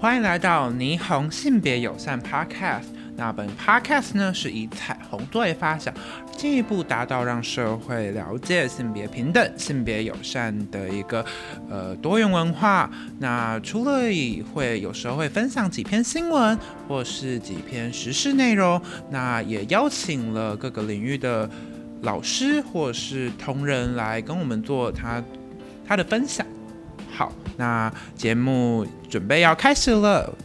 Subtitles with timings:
[0.00, 2.84] 欢迎来到霓虹性别友善 Podcast。
[3.16, 5.92] 那本 Podcast 呢是以彩虹作为发想，
[6.38, 11.22] 进一步达到让社会了解性别平等、性别友善的一个
[11.68, 12.90] 呃多元文化。
[13.18, 16.58] 那除了以会有时候会分享几篇新闻
[16.88, 18.80] 或是几篇时事内容，
[19.10, 21.48] 那也邀请了各个领域的
[22.00, 25.22] 老师或是同仁来跟我们做他
[25.86, 26.46] 他的分享。
[27.19, 30.35] 好，那节目准备要开始了。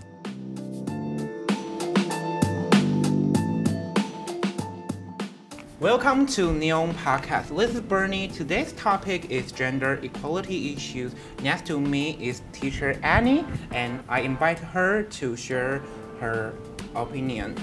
[5.80, 7.56] Welcome to Neon Podcast.
[7.56, 8.28] This is Bernie.
[8.28, 11.12] Today's topic is gender equality issues.
[11.42, 15.80] Next to me is teacher Annie, and I invite her to share
[16.20, 16.52] her
[16.94, 17.54] opinion.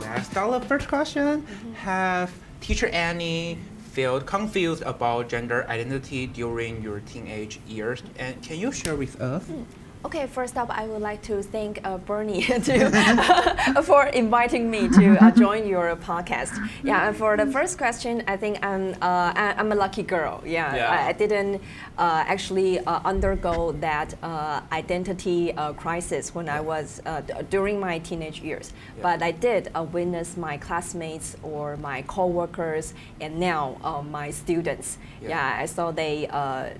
[0.00, 1.44] Let's start the first question.
[1.74, 2.30] Have
[2.60, 3.58] teacher Annie
[3.93, 9.45] felt confused about gender identity during your teenage years, and can you share with us?
[9.45, 9.63] Hmm.
[10.05, 15.17] Okay, first up, I would like to thank uh, Bernie to, for inviting me to
[15.23, 16.51] uh, join your podcast.
[16.83, 20.41] Yeah, and for the first question, I think I'm uh, I'm a lucky girl.
[20.45, 20.91] Yeah, Yeah.
[20.91, 21.61] I, I didn't
[21.97, 28.41] uh, actually uh, undergo that uh, identity crisis when I was d- during my teenage
[28.41, 33.77] years, but I did witness my classmates or my coworkers and now
[34.11, 34.97] my students.
[35.21, 35.29] Yeah.
[35.29, 36.27] Yeah, I saw they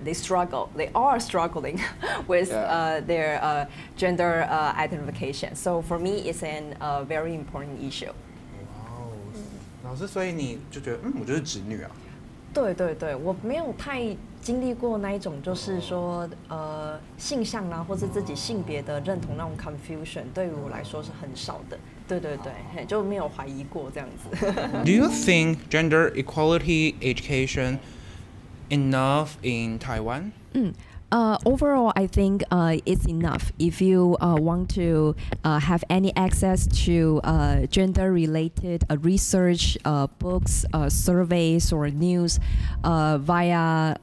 [0.04, 0.70] they struggle.
[0.76, 1.80] They are struggling
[2.28, 3.65] with Yeah their uh,
[3.97, 5.55] gender uh, identification.
[5.55, 8.11] So for me, it's an uh, very important issue.
[8.61, 9.11] 哇哦，
[9.83, 11.91] 老师，所以你就觉得，嗯，我就是直女啊。
[12.51, 14.01] 对对对，我没有太
[14.41, 21.77] 经历过那一种，就是说，呃，性向啦，或是自己性别的认同那种 confusion，对于我来说是很少的。
[22.07, 24.35] 对对对，嘿就没有怀疑过这样子。
[24.83, 27.77] Do you think gender equality education
[28.69, 30.31] enough in Taiwan?
[31.14, 33.52] Uh, overall, I think uh, it's enough.
[33.60, 35.14] If you uh, want to
[35.44, 39.78] uh, have any access to uh, gender-related uh, research,
[40.18, 42.40] books, surveys, or news
[42.82, 43.96] via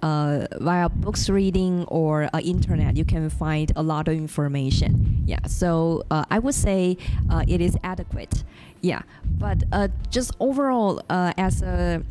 [0.61, 5.23] via books reading or internet, you can find a lot of information.
[5.25, 6.97] Yeah, so I would say
[7.45, 8.45] it is adequate.
[8.79, 9.63] Yeah, but
[10.09, 12.05] just overall, as a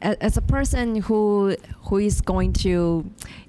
[0.00, 1.56] as a person who
[1.88, 3.04] who is going to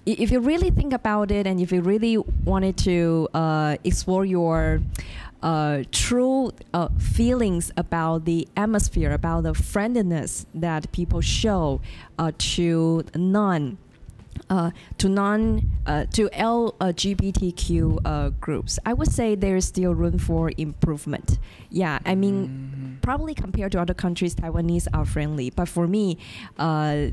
[0.07, 4.81] if you really think about it and if you really wanted to uh, explore your
[5.43, 11.81] uh, true uh, feelings about the atmosphere about the friendliness that people show
[12.17, 13.77] uh, to non
[14.49, 20.17] uh, to non uh, to LGBTQ uh, groups, I would say there is still room
[20.19, 21.39] for improvement.
[21.69, 26.17] Yeah, I mean, probably compared to other countries, Taiwanese are friendly, but for me,
[26.57, 27.07] uh,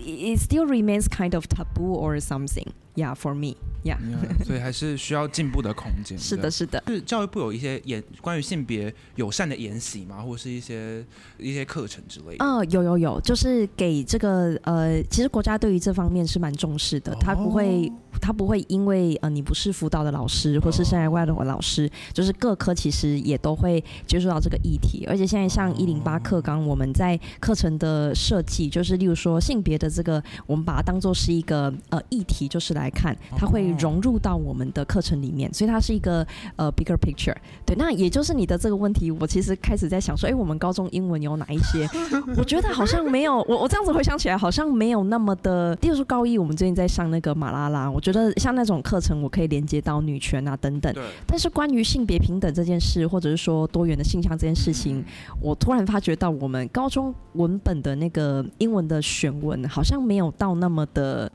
[0.00, 2.72] it still remains kind of taboo or something.
[2.96, 3.56] Yeah, for me.
[3.82, 3.96] Yeah.
[3.98, 6.18] Yeah, 所以还是需要进步的空间。
[6.18, 6.82] 是的，是的。
[6.88, 10.20] 是教育部有一些演关于性别友善的研习吗？
[10.20, 11.04] 或是一些
[11.38, 12.44] 一些课程之类的？
[12.44, 36.26] 哦，有有有，就是给这个呃，其实国家对于这方面是蛮重视的，他不会他不会因为呃你不是辅导的老师或是生涯外的老师，就是各科其实也都会接触到这个议题，而且现在像一零八课纲，我们在课程的设计，就是例如说性别的这个，我们把它当做是一个呃议题，就是来看，它会融入到我们的课程里面，所以它是一个
[36.56, 37.36] 呃 bigger picture。
[37.64, 41.88] 对，那也就是你的这个问题，我其实开始在想说，哎，我们高中英文有哪一些？
[42.36, 45.74] 我觉得好像没有，我我这样子回想起来，好像没有那么的。
[45.82, 50.92] 例如说高一，我们最近在上那个马拉拉，我觉得像那种课程，我可以连接到女权啊等等。
[50.92, 51.02] 对。
[51.26, 55.04] 但是关于性别平等这件事，或者是说多元的性向这件事情，
[55.40, 61.30] 我突然发觉到我们高中文本的那个英文的选文，好像没有到那么的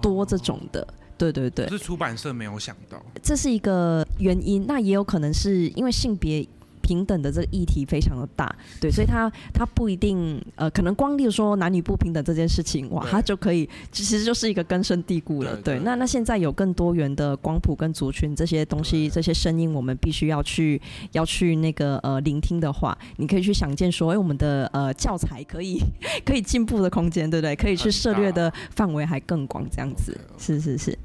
[0.00, 0.86] 多这种的。
[1.18, 4.64] 对对对，是出版社没有想到，这是一个原因。
[4.66, 6.46] 那也有可能是因为性别
[6.90, 15.54] 平等的这个议题非常的大，对，所以它它不一定呃，可能光例如说男女不平等这件事情，哇，它就可以其实就是一个根深蒂固了。
[15.58, 20.82] 对，对，那那现在有更多元的光谱跟族群这些东西，这些声音，我们必须要去
[21.12, 25.78] 要去那个呃聆听的话，你可以去想见说，哎，我们的呃教材可以
[26.26, 27.54] 可以进步的空间，对不对？
[27.54, 30.98] 可以去涉略的范围还更广，这样子，是是是。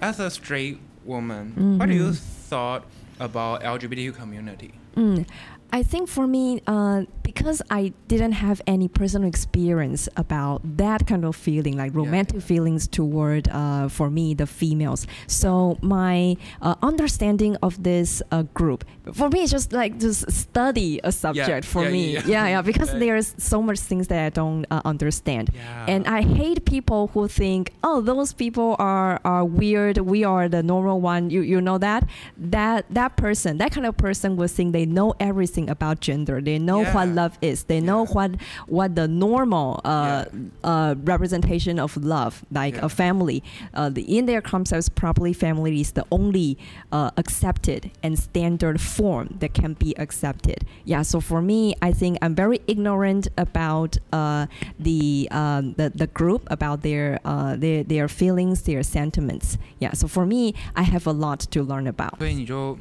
[0.00, 1.78] As a straight woman, Mhm.
[1.78, 2.12] what do you
[2.48, 2.82] thought
[3.18, 4.70] about LGBT community?
[4.94, 5.24] 嗯
[5.74, 11.24] I think for me, uh, because I didn't have any personal experience about that kind
[11.24, 12.46] of feeling, like romantic yeah.
[12.46, 15.06] feelings toward, uh, for me, the females.
[15.28, 18.84] So my uh, understanding of this uh, group,
[19.14, 22.18] for me, it's just like just study a subject Yeah, for me.
[22.26, 25.50] yeah, Yeah, because there's so much things that I don't uh, understand.
[25.88, 29.96] And I hate people who think, oh, those people are, are weird.
[29.98, 31.30] We are the normal one.
[31.30, 35.14] You you know that that that person, that kind of person will think they know
[35.18, 36.41] everything about gender.
[36.41, 37.13] They know what Yeah.
[37.21, 37.63] love is.
[37.65, 38.13] They know Yeah.
[38.13, 38.31] what
[38.67, 40.25] what the normal uh,
[40.63, 42.85] uh, representation of love, like Yeah.
[42.85, 43.43] a family.
[43.73, 46.57] Uh, the, in their concepts, probably family is the only
[46.91, 50.59] uh, accepted and standard form that can be accepted.
[50.85, 51.03] Yeah.
[51.03, 54.45] So for me, I think I'm very ignorant about uh,
[54.79, 59.57] the, um, the the group about their uh, their their feelings, their sentiments.
[59.79, 59.93] Yeah.
[59.93, 62.17] So for me, I have a lot to learn about.
[62.19, 62.77] 所以你就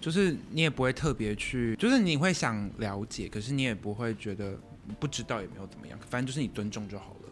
[0.00, 4.58] 就是你也不会特别去，就是你会想了解，可是你也不会觉得
[4.98, 7.28] 不知道也没有怎么样，反正就是你尊重就好了。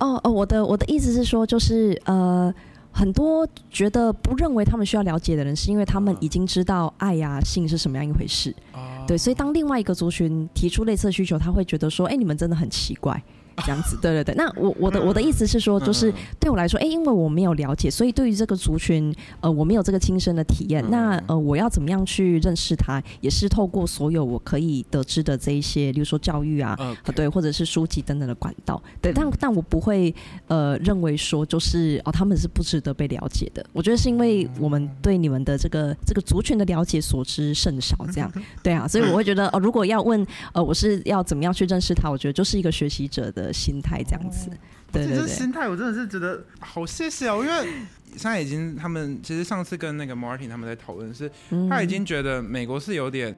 [0.00, 2.52] 哦哦，我的我的意思是说，就是呃，
[2.90, 8.54] 很多觉得不认为他们需要了解的人，是因为他们已经知道爱呀、性是什么样一回事。
[8.72, 13.22] 哦对，所以当另外一个族群提出类似的需求，他会觉得说，哎，你们真的很奇怪。
[13.64, 14.34] 这样子，对对对。
[14.34, 20.84] 那我我的我的意思是说，就是嗯对我来说，哎，因为我没有了解，所以对于这个族群，呃，我没有这个亲身的体验。
[20.84, 20.90] 嗯。
[20.90, 26.76] 那呃，我要怎么样去认识他，也是透过所有我可以得知的这一些，例如说教育啊，
[27.14, 29.32] 对，或者是书籍等等的管道，对，但嗯。
[29.40, 30.14] 但我不会
[30.48, 38.30] 呃认为说就是哦他们是不值得被了解的，我觉得是因为我们对你们的这个这个族群的了解所知甚少，这样，
[38.62, 44.50] 对啊，所以我会觉得哦，如果要问呃我是要怎么样去认识他，我觉得就是一个学习者的心态这样子，
[44.92, 47.72] 对对对，这心态我真的是觉得好谢谢哦，因为
[48.12, 51.68] 现在已经他们其实上次跟那个 Martin 他们在讨论是，嗯。
[51.68, 53.36] 他已经觉得美国是有点，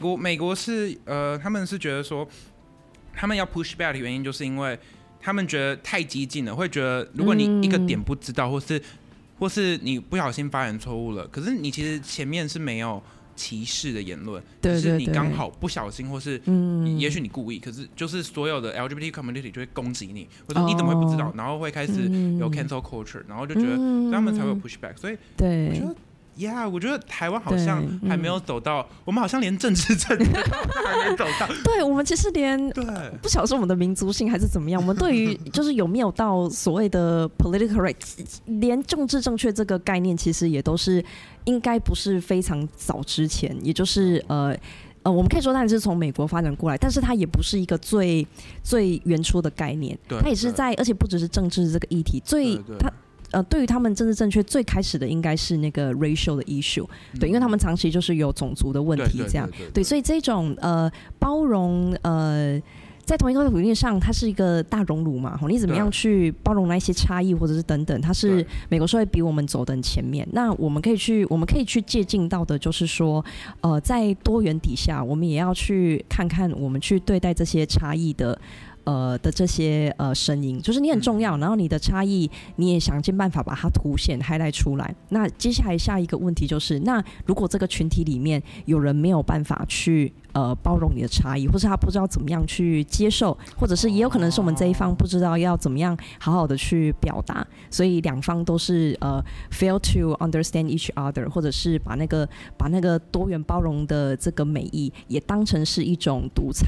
[0.00, 2.28] 国美国是呃他们是觉得说
[3.14, 4.78] 他们要 push back 的原因就是因为
[5.20, 8.80] 他们觉得太激进了，会觉得如果你一个点不知道，或是
[9.38, 13.02] 或是你不小心发言错误了，可是你其实前面是没有
[13.36, 16.40] 歧视的言论，对对只是你刚好不小心或是。
[16.46, 21.28] 嗯也许你故意，可是就是所有的 LGBT community 就会攻击你，或者你怎么会不知道？
[21.28, 22.02] 哦然后会开始
[22.38, 23.76] 有 cancel culture，、然后就觉得
[24.12, 24.96] 他们才会有 push back。
[24.96, 25.94] 所以我对觉得
[26.36, 30.50] ，Yeah，我觉得台湾好像还没有走到，我们好像连政治正确都
[30.84, 31.46] 还没走到。
[31.64, 32.84] 对，我们其实连对，
[33.22, 41.04] 不晓得是我们的民族性还是怎么样，我们对于 就是有没有到所谓的 political correct，连政治正确这个概念，其实也都是
[41.44, 44.56] 应该不是非常早之前，也就是呃。
[45.04, 48.26] 呃，我们可以说它是从美国发展过来，但是它也不是一个最
[48.62, 52.90] 最原初的概念，对它也是在，而且不只是政治这个议题，最它
[53.34, 56.86] 呃，对于他们政治正确最开始的应该是那个 racial 的 issue，
[57.18, 62.60] 对，因为他们长期就是有种族的问题这样，对所以这种呃包容呃。
[63.06, 70.26] 在同一个土地上，它是一个大熔炉嘛，吼，你怎么样去包容那些差异，或者是等等，它是美国社会比我们走的很前面。
[70.32, 73.22] 那我们可以去，我们可以去借鉴到的，就是说，
[73.60, 78.40] 呃，在多元底下，我们也要去看看，我们去对待这些差异的。
[78.84, 84.94] 呃的这些呃声音，就是你很重要，然后你的差异你也想尽办法把它凸显 highlight 出来。
[85.08, 106.66] 那接下来下一个问题就是，那如果这个群体里面有人没有办法去呃包容你的差异，或是他不知道怎么样去接受，或者是也有可能是我们这一方不知道要怎么样好好的去表达，所以两方都是呃 fail to understand each other，或者是把那个把那个多元包容的这个美意也当成是一种独裁。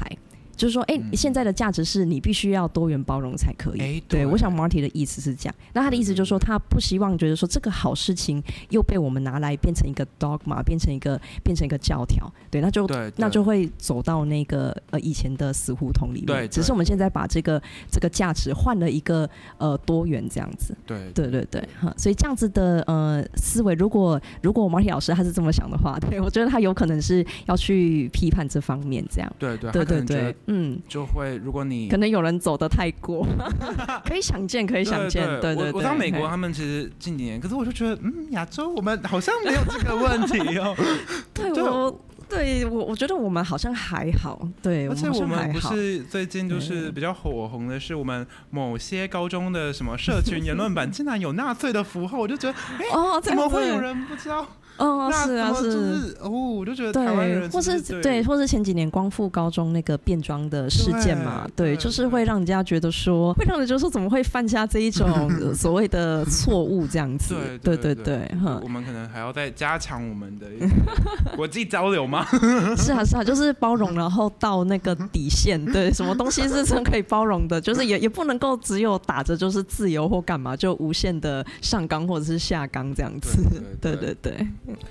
[0.57, 3.79] 就是说，哎、欸，现在的价值是你必须要多元包容才可以。
[3.79, 5.55] 欸、对，我想 Marty 的意思是这样。
[5.73, 12.29] 那他的意思就是说，他不希望觉得说这个好事情又被我们拿来变成一个 dogma，变成一个变成一个教条。
[12.49, 12.87] 对，那就
[13.17, 16.25] 那就会走到那个呃以前的死胡同里面。
[16.25, 17.61] 对，只是我们现在把这个
[17.91, 20.75] 这个价值换了一个呃多元这样子。
[20.85, 29.31] 对，对对对，哈，所以这样子的呃思维，如果如果 Marty 老师他是这么想的话，对我觉得他有可能是要去批判这方面这样。
[29.37, 31.35] 对对对对对，嗯，就会。
[31.37, 33.27] 如果你可能有人走的太过，
[34.05, 35.25] 可以想见，可以想见。
[35.41, 40.75] 对对，我我知道美国他们其实近几年，可是我就觉得，嗯，亚洲我们好像没有这个问题哦。
[41.33, 44.41] 对，我对我我觉得我们好像还好。
[44.61, 54.45] 对，而且我们不是最近就嗯是比较火红的是，我们某些高中的什么社群言论版 竟然有纳粹的符号，我就觉得，哎、欸，哦，怎么会有人不知道？
[54.77, 65.07] 哦，是啊，是哦，我就觉得台湾人或是对，或是前几年光复高中那个变装的事件嘛，对，就是会让人家觉得说，会让人觉得说怎么会犯下这一种
[65.55, 67.35] 所谓的错误这样子？
[67.63, 68.31] 对对对对，
[68.61, 70.45] 我们可能还要再加强我们的
[71.35, 72.25] 国际交流吗？
[72.77, 83.39] 是啊是啊，就是包容，然后到那个底线，对，什么东西是真可以包容的，就是也也不能够只有打着就是自由或干嘛，就无限的上纲或者是下纲这样子，
[83.81, 84.47] 对对对。
[84.69, 84.87] Okay.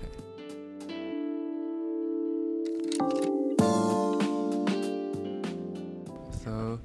[6.43, 6.81] So,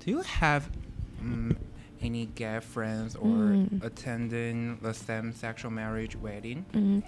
[0.00, 0.68] do you have
[1.20, 1.56] um,
[2.02, 3.82] any gay friends or mm.
[3.82, 6.66] attending the same-sexual marriage wedding?
[6.72, 7.02] Mm.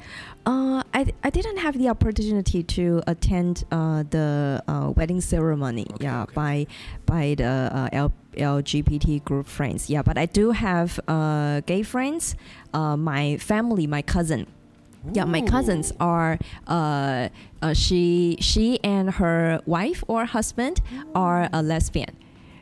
[0.46, 5.86] Uh, I I didn't have the opportunity to attend uh, the uh, wedding ceremony.
[5.94, 6.32] Okay, yeah, okay.
[6.34, 6.66] by
[7.04, 9.90] by the uh, L LGBT group friends.
[9.90, 12.36] Yeah, but I do have uh, gay friends.
[12.72, 14.46] Uh, my family, my cousin
[15.12, 17.28] yeah, my cousins are uh,
[17.62, 20.80] uh, she she and her wife or husband
[21.14, 22.16] are a lesbian.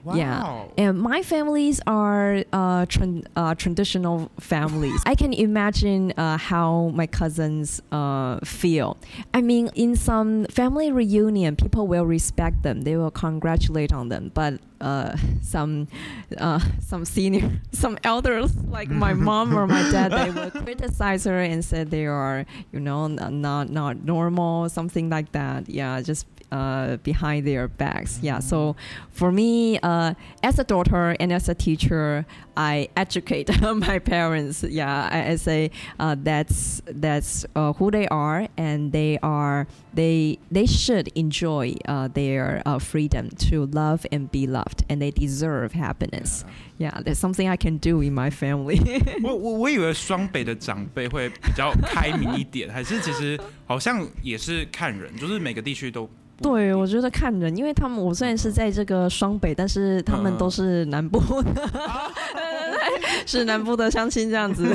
[0.07, 0.15] Wow.
[0.15, 5.03] Yeah, and my families are uh, tra- uh, traditional families.
[5.05, 8.97] I can imagine uh, how my cousins uh, feel.
[9.35, 12.83] I mean, in some family reunion, people will respect them.
[12.83, 14.31] They will congratulate on them.
[14.33, 15.89] But uh, some
[16.39, 21.41] uh, some senior, some elders like my mom or my dad, they will criticize her
[21.41, 25.69] and said they are, you know, not not normal, something like that.
[25.69, 28.20] Yeah, just uh, behind their backs.
[28.22, 28.40] Yeah.
[28.40, 28.76] So
[29.10, 30.14] for me, uh,
[30.44, 32.26] as a daughter and as a teacher,
[32.58, 34.64] I educate my parents.
[34.64, 40.38] Yeah, I, I say uh, that's that's uh, who they are, and they are they
[40.52, 45.72] they should enjoy uh, their uh, freedom to love and be loved, and they deserve
[45.72, 46.44] happiness.
[46.78, 48.82] Yeah, yeah that's something I can do in my family.
[49.24, 56.10] 我我我以为双北的长辈会比较开明一点，还是其实好像也是看人，就是每个地区都。
[56.43, 61.69] 对，我觉得看人，因为他们我虽然是在这个双北，但是他们都是南部的，
[63.25, 64.67] 是南部的 相亲这样子。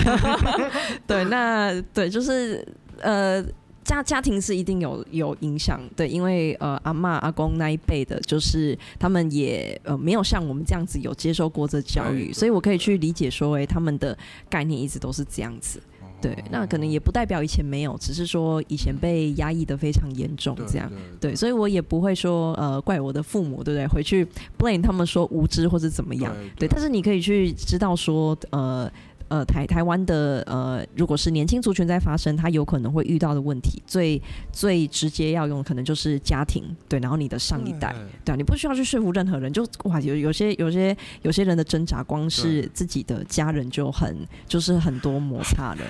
[1.06, 2.68] 对，那对，就是
[3.00, 3.44] 呃
[3.84, 14.18] 家家庭是一定有有影响，对，因为呃阿妈阿公那一辈的，就是他们也呃没有像我们这样子有接受过这教育，所以我可以去理解说，哎，他们的
[14.50, 15.80] 概念一直都是这样子。
[16.22, 20.92] 对，那可能也不代表以前没有，只是说以前被压抑的非常严重，这样。
[21.20, 23.88] 对，所以我也不会说呃怪我的父母，对不对？
[23.88, 24.26] 回去
[24.58, 26.70] blame 他们说无知或者怎么样，对，对，对，对。
[26.70, 28.92] 但是你可以去知道说呃。
[29.32, 34.22] 呃，台台湾的呃，如果是年轻族群在发生，他有可能会遇到的问题，最
[34.52, 37.96] 最直接要用的可能就是家庭，对，然后你的上一代，
[38.26, 38.34] 对。
[38.34, 44.14] 啊，你不需要去说服任何人，就哇，有有些有些有些人的挣扎，光是自己的家人就很
[44.50, 45.86] 就是很多摩擦的，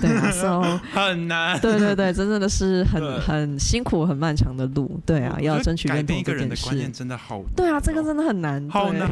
[0.00, 9.08] 对啊， so 很难，对对对，真正的是很很辛苦、很漫长的路，对啊，要争取认同这件事，真的好，对啊，这个真的很难，好难，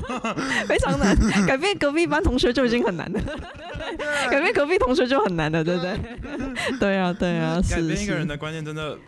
[0.68, 3.05] 非常难，改变隔壁班同学就已经很难。
[3.12, 6.78] 改变隔壁同学就很难的，对不对？
[6.78, 8.98] 对 啊，对啊，改变一个人的观念真的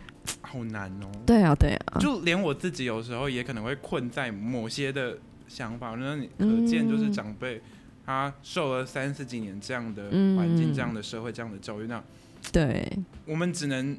[0.41, 1.07] 好难哦。
[1.25, 5.95] 对啊，对啊，就连我自己有时候也可能会困在某些的想法。
[5.97, 7.61] 那你可见，就是长辈
[8.05, 10.03] 他受了三十几年这样的
[10.37, 12.01] 环境、这样的社会、这样的教育，那
[12.51, 12.87] 对，
[13.25, 13.97] 我们只能，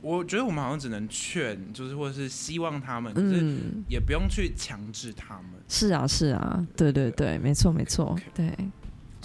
[0.00, 3.44] 我觉得我们好像只能劝，就是或者是希望他们，可是
[3.88, 5.52] 也不用去强制他们。
[5.68, 8.52] 是啊，是啊，对对对，没错没错，对。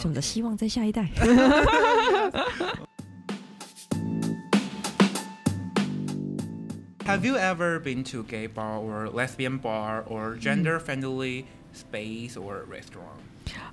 [0.03, 1.09] 我们的希望在下一代。
[7.07, 12.65] Have you ever been to gay bar or lesbian bar or gender friendly space or
[12.69, 13.21] restaurant?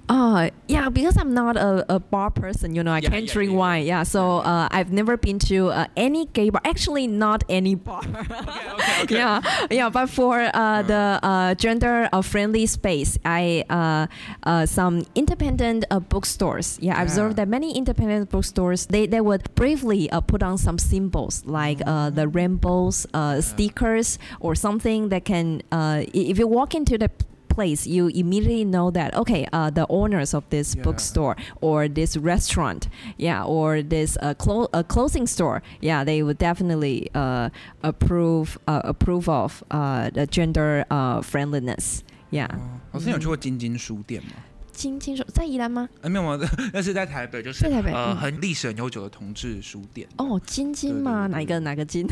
[0.08, 3.32] Uh, yeah, because I'm not a, a bar person, you know, I yeah, can't yeah,
[3.32, 3.86] drink yeah, wine.
[3.86, 6.62] Yeah, so uh, I've never been to uh, any gay bar.
[6.64, 8.00] Actually, not any bar.
[8.00, 9.14] okay, okay, okay.
[9.14, 9.90] Yeah, yeah.
[9.90, 14.06] But for uh, the uh, gender friendly space, I uh,
[14.44, 16.78] uh, some independent uh, bookstores.
[16.80, 20.78] Yeah, I observed that many independent bookstores they, they would briefly uh, put on some
[20.78, 25.62] symbols like uh, the rainbows, uh, stickers, or something that can.
[25.70, 27.10] Uh, if you walk into the
[27.57, 30.83] place, you immediately know that okay, uh, the owners of this yeah.
[30.83, 36.37] bookstore or this restaurant, yeah, or this uh, clo- a clothing store, yeah, they would
[36.37, 37.49] definitely uh,
[37.83, 42.49] approve uh, approve of uh, the gender uh, friendliness, yeah.
[42.91, 44.31] 老师有去过晶晶书店吗？
[44.78, 45.88] 金金书在宜兰吗？
[46.02, 46.38] 呃，没有，
[46.72, 50.06] 那是在台北，就是在台北，呃，很历史很悠久的同志书店。
[50.18, 51.26] 哦，金金吗？
[51.26, 52.06] 哪一个哪个金？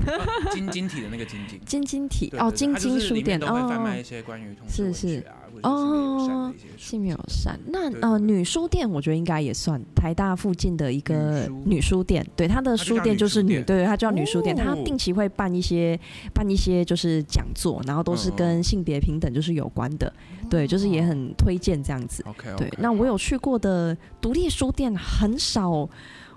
[0.50, 1.60] 晶晶 体的那个晶晶。
[1.64, 6.45] 晶晶体哦，晶晶书店都会贩卖一些关于同志文学啊，是是哦，
[6.78, 7.58] 性别友善。
[7.66, 11.96] 那呃，女书店我觉得应该也算台大附近的一个女书。
[12.06, 15.98] 店，对，它的书店就是女，对，它叫女书店，它定期会办一些
[16.32, 20.12] 办一些就是讲座，然后都是跟性别平等就是有关的，
[20.48, 22.22] 对，就是也很推荐这样子。
[22.28, 25.88] OK，对，那我有去过的独立书店很少。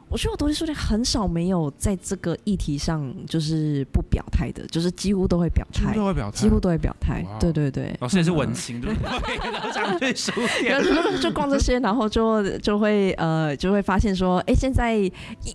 [0.10, 7.26] 我觉得我独立书店很少没有在这个议题上就是不表态的，就是几乎都会表态，几乎都会表态，几乎都会表态。
[7.40, 9.38] 对对对，老师也是文青，对不对？
[9.52, 14.96] 然后想去书店，就就逛这些，然后就就会呃就会发现说，哎，现在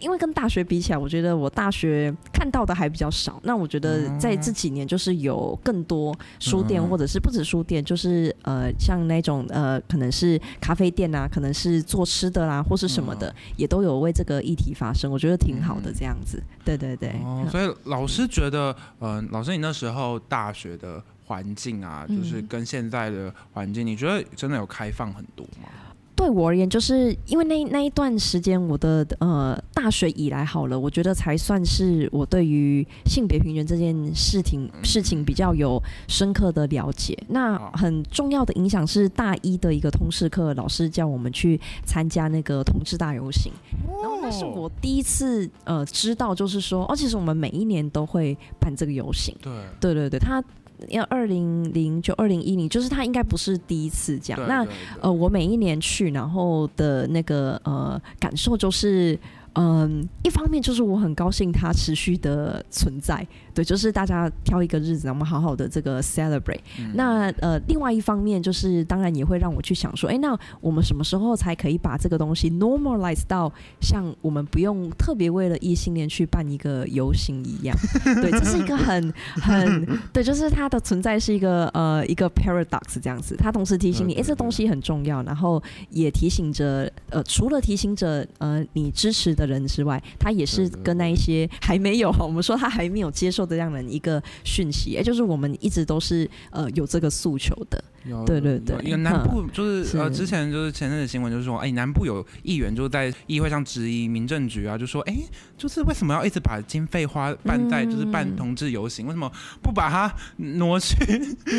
[0.00, 3.40] 因为跟大学比起来，我觉得我大学看到的还比较少。
[3.42, 14.43] 那我觉得在这几年，就是有更多书店，或者是不止书店，就是呃像那种呃可能是咖啡店啊，可能是做吃的啦，或是什么的，也都有为这个。
[14.44, 17.10] 议题发生，我觉得挺好的，这样子，嗯、对对对。
[17.24, 25.68] 哦，所以老师觉得，嗯、呃，老师你那时候大学的环境啊，就是跟现在的环境，你觉得真的有开放很多吗？
[26.16, 37.18] 对我而言，就是因为那那一段时间，我的呃大学以来好了，我觉得才算是我对于性别平权这件事情事情比较有深刻的了解。
[37.28, 43.52] 那很重要的影响是大一的一个通识课，老师叫我们去参加那个同志大游行，
[44.00, 49.34] 然后那是我第一次呃知道，就是说哦，其实我们每一年都会办这个游行。
[49.42, 50.42] 对对对对，他。
[50.88, 54.40] 要二零零就二零一零，就是他应该不是第一次这样。
[54.40, 59.18] 对对对，那呃，我每一年去，然后的那个呃感受就是。
[59.56, 63.24] 嗯，一方面就是我很高兴它持续的存在，
[63.54, 66.58] 对，就是大家挑一个日子，我们好好的这个 celebrate。
[66.78, 77.76] 嗯、那呃，另外一方面就是，当然也会让我去想说，哎，那我们什么时候才可以把这个东西 normalize 到像我们不用特别为了异性恋去办一个游行一样？
[78.20, 89.44] 对，这是一个很很对，就是它的存在是一个呃一个 paradox 这样子，它同时提醒你，哎，这东西很重要，然后也提醒着呃，除了提醒着呃你支持的。
[89.44, 97.82] 人之外，他也是跟那一些还没有，我们说他还没有接受的这样的一个讯息，也就是我们一直都是呃有这个诉求的。
[98.26, 105.16] 对对对，一个南部就是呃之前就是前阵子新闻就是说，哎，南部有议员就在议会上质疑民政局啊，就说，哎，
[105.56, 109.32] 就是为什么要一直把经费花办在就是办同志游行，为什么
[109.62, 110.94] 不把它挪去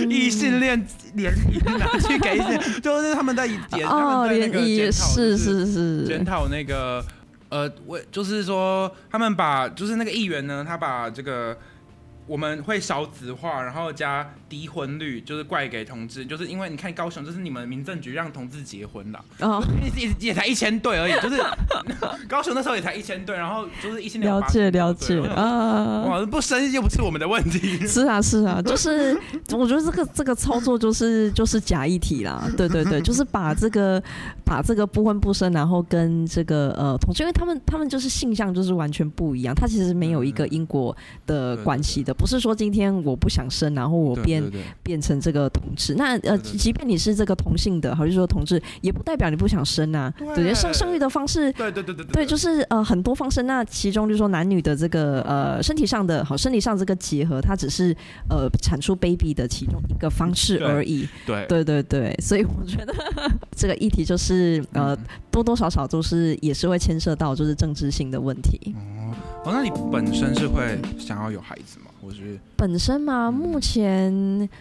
[0.08, 7.04] 异性恋联谊拿去给一些， 就是他们在检哦联谊是是是检讨那个。
[7.50, 11.58] 呃，我就是说，他们把就是那个议员呢，他把这个。
[12.28, 19.64] 我们会少子化，然后加低婚率，就是怪给同志，就是因为你看高雄，就是你们民政局让同志结婚了，哦，
[19.96, 21.38] 也也才一千对而已，就是
[22.28, 25.20] 高雄那时候也才一千对，然后就是一千了解了解。
[25.28, 29.14] 啊，哇，不生又不是我们的问题，是啊是啊， 就是
[29.52, 34.02] 我觉得这个这个操作就是就是假议题啦，对对对，就是把这个
[34.45, 42.13] 把这个不婚不生，然后跟这个呃同志，因为他们他们就是性向就是完全不一样，他其实没有一个因果的关系的。
[42.13, 44.43] 不是说今天我不想生，然后我变
[44.84, 45.95] 变成这个同志。
[45.95, 50.13] 那呃，即便你是这个同性的，还是说同志，也不代表你不想生啊。
[50.36, 53.43] 对，生生育的方式，对对对对对，就是呃很多方式。
[53.43, 57.95] 那其中就是说男女的这个呃身体上的好，身体上这个结合，它只是
[58.29, 61.08] 呃产出 baby 的其中一个方式而已。
[61.25, 62.93] 对对对对，所以我觉得
[63.55, 64.35] 这个议题就是
[64.74, 64.98] 呃
[65.32, 68.76] 多多少少都是也是会牵涉到就是政治性的问题。
[69.43, 71.86] 哦，那你本身是会想要有孩子吗？
[72.02, 74.13] 我是本身嘛，目前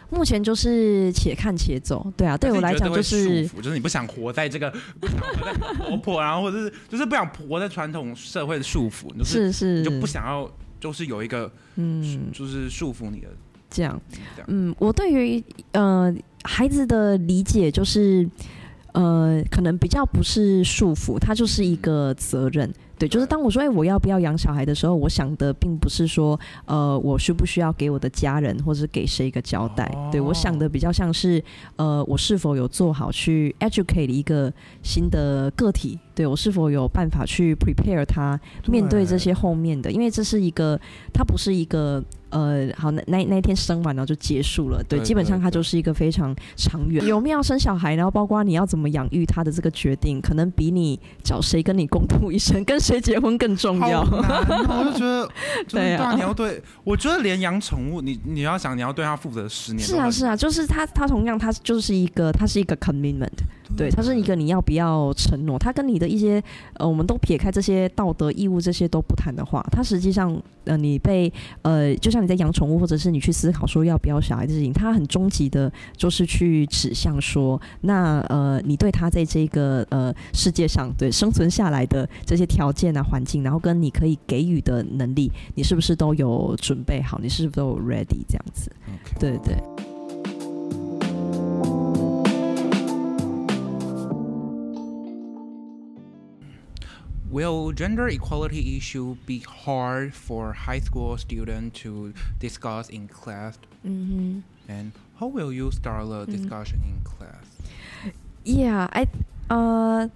[0.08, 2.10] 目前就是且看且走。
[2.16, 13.28] 对啊，对我来讲就是，就是你不想活在这个， 不想活在婆婆，然后或者是就是不想活在传统社会的束缚，就是是就不想要，就是有一个嗯，就是束缚你的
[13.68, 14.00] 这样。
[14.46, 18.26] 嗯，我对于呃孩子的理解就是，
[18.94, 22.72] 呃，可能比较不是束缚，它就是一个责任。
[22.96, 29.92] 对，就是当我说“哎，我要不要养小孩”的时候，我想的并不是说，呃，我需不需要给我的家人或者是给谁一个交代。
[30.12, 31.42] 对，我想的比较像是，
[31.74, 34.52] 呃，我是否有做好去 educate 一个
[34.84, 35.98] 新的个体。
[36.14, 39.90] 对，我是否有办法去 prepare 他面对这些后面的？
[39.90, 40.80] 因为这是一个，
[41.12, 42.00] 它不是一个
[42.34, 44.82] 呃，好，那那那天生完然后就结束了。
[44.88, 47.06] 对，对基本上它就是一个非常长远。
[47.06, 54.00] 有没有生小孩，然后包括你要怎么养育他的这个决定，可能比你找谁跟你共度一生，跟谁结婚更重要。
[54.10, 55.28] 我就觉得，
[55.68, 59.86] 对啊，你要对，我觉得连养宠物，你你要想你要对他负责十年。
[59.86, 63.30] 是啊，是啊，就是他他同样他就是一个他是一个 commitment。
[63.76, 66.42] 对，它是一个你要不要承诺，它跟你的一些
[66.74, 71.32] 呃，我们都撇开这些道德义务这些都不谈的话，它实际上呃，你被
[71.62, 87.18] 呃，就像你在养宠物，或者是你去思考说要不要小孩的事情，它很终极的，就是去指向说，那呃，你对它在这个呃世界上对生存下来的这些条件啊、环境，然后跟你可以给予的能力，你是不是都有准备好？
[87.20, 88.70] 你是不是都有 ready 这样子.
[89.18, 89.56] 对对。
[97.30, 103.58] Will gender equality issue be hard for high school students to discuss in class?
[103.86, 104.40] Mm-hmm.
[104.68, 106.98] And how will you start the discussion mm-hmm.
[106.98, 107.44] in class?
[108.44, 109.08] Yeah, I
[109.48, 110.08] uh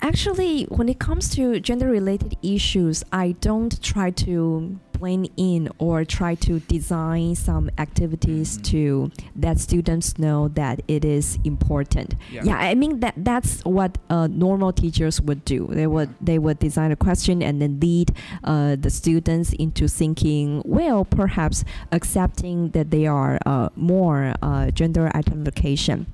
[0.00, 6.34] actually when it comes to gender related issues, I don't try to in or try
[6.36, 8.62] to design some activities mm-hmm.
[8.62, 12.14] to that students know that it is important.
[12.30, 15.68] Yeah, yeah I mean that that's what uh, normal teachers would do.
[15.70, 16.14] They would yeah.
[16.20, 21.64] they would design a question and then lead uh, the students into thinking, well, perhaps
[21.90, 26.06] accepting that they are uh, more uh, gender identification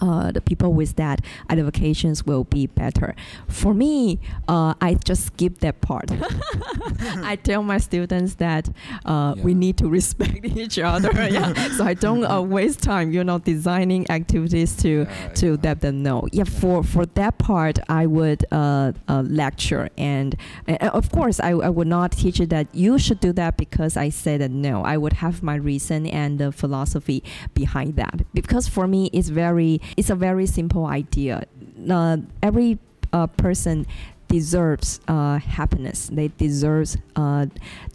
[0.00, 3.14] uh, the people with that identifications will be better.
[3.48, 6.10] For me, uh, I just skip that part.
[7.00, 8.68] I tell my students that
[9.04, 9.42] uh, yeah.
[9.42, 11.10] we need to respect each other.
[11.28, 11.54] yeah.
[11.78, 15.06] So I don't uh, waste time, you know, designing activities to
[15.36, 16.26] to let them know.
[16.32, 16.44] Yeah.
[16.44, 20.34] For for that part, I would uh, uh, lecture, and
[20.80, 24.08] of course, I, I would not teach you that you should do that because I
[24.08, 24.82] said that no.
[24.82, 27.22] I would have my reason and the philosophy
[27.54, 31.44] behind that because for me, it's very it's a very simple idea.
[31.88, 32.78] Uh, every
[33.12, 33.86] uh, person
[34.28, 36.10] deserves uh, happiness.
[36.12, 37.46] They deserve uh,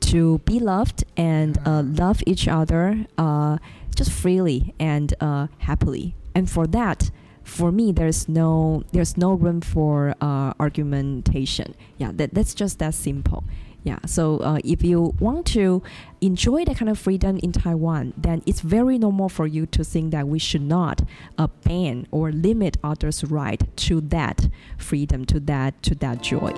[0.01, 3.57] to be loved and uh, love each other uh,
[3.95, 5.13] just freely and
[5.59, 6.15] happily.
[6.35, 7.11] And for that,
[7.43, 11.75] for me, there's no there's no room for argumentation.
[11.97, 13.43] Yeah, that that's just that simple.
[13.84, 15.82] Yeah, so uh, if you want to
[16.20, 20.10] enjoy that kind of freedom in Taiwan, then it's very normal for you to think
[20.10, 21.02] that we should not
[21.38, 26.52] uh, ban or limit others' right to that freedom, to that to that joy.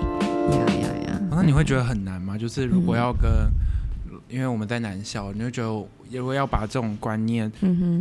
[0.49, 1.19] Yeah, yeah, yeah.
[1.29, 2.37] 那你会觉得很难吗？
[2.37, 3.53] 就是如果要跟，
[4.28, 5.86] 因为我们在南校，你会觉得。
[6.08, 7.50] 如果要把这种观念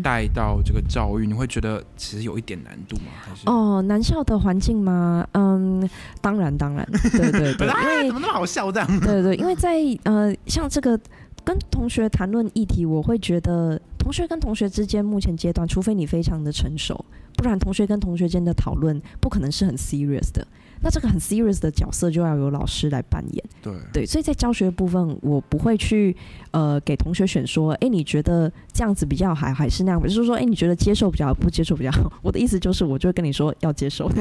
[0.04, 3.06] 带到这个教育，嗯、你会觉得其实有一点难度吗？
[3.20, 5.28] 还是哦，南校的环境吗？
[5.34, 5.90] 嗯，
[6.22, 9.00] 当然当然， 对对对，因为怎么那么好笑这样？
[9.00, 10.96] 对对，因为在呃，像这个
[11.44, 17.04] 跟同学谈论议题，我会觉得同学跟同学之间，目前阶段，除非你非常的成熟，
[17.38, 20.46] 不然同学跟同学间的讨论不可能是很 serious 的。
[20.82, 23.44] 那这个很 serious 的角色就要由老师来扮演。
[23.62, 26.16] 对对，所以在教学部分，我不会去
[26.52, 30.02] 呃给同学选说，哎，你觉得这样子比较好，还是那样？
[30.02, 32.12] 就是说，哎，你觉得接受比较好，不接受比较好？
[32.22, 34.10] 我的意思就是，我就会跟你说要接受。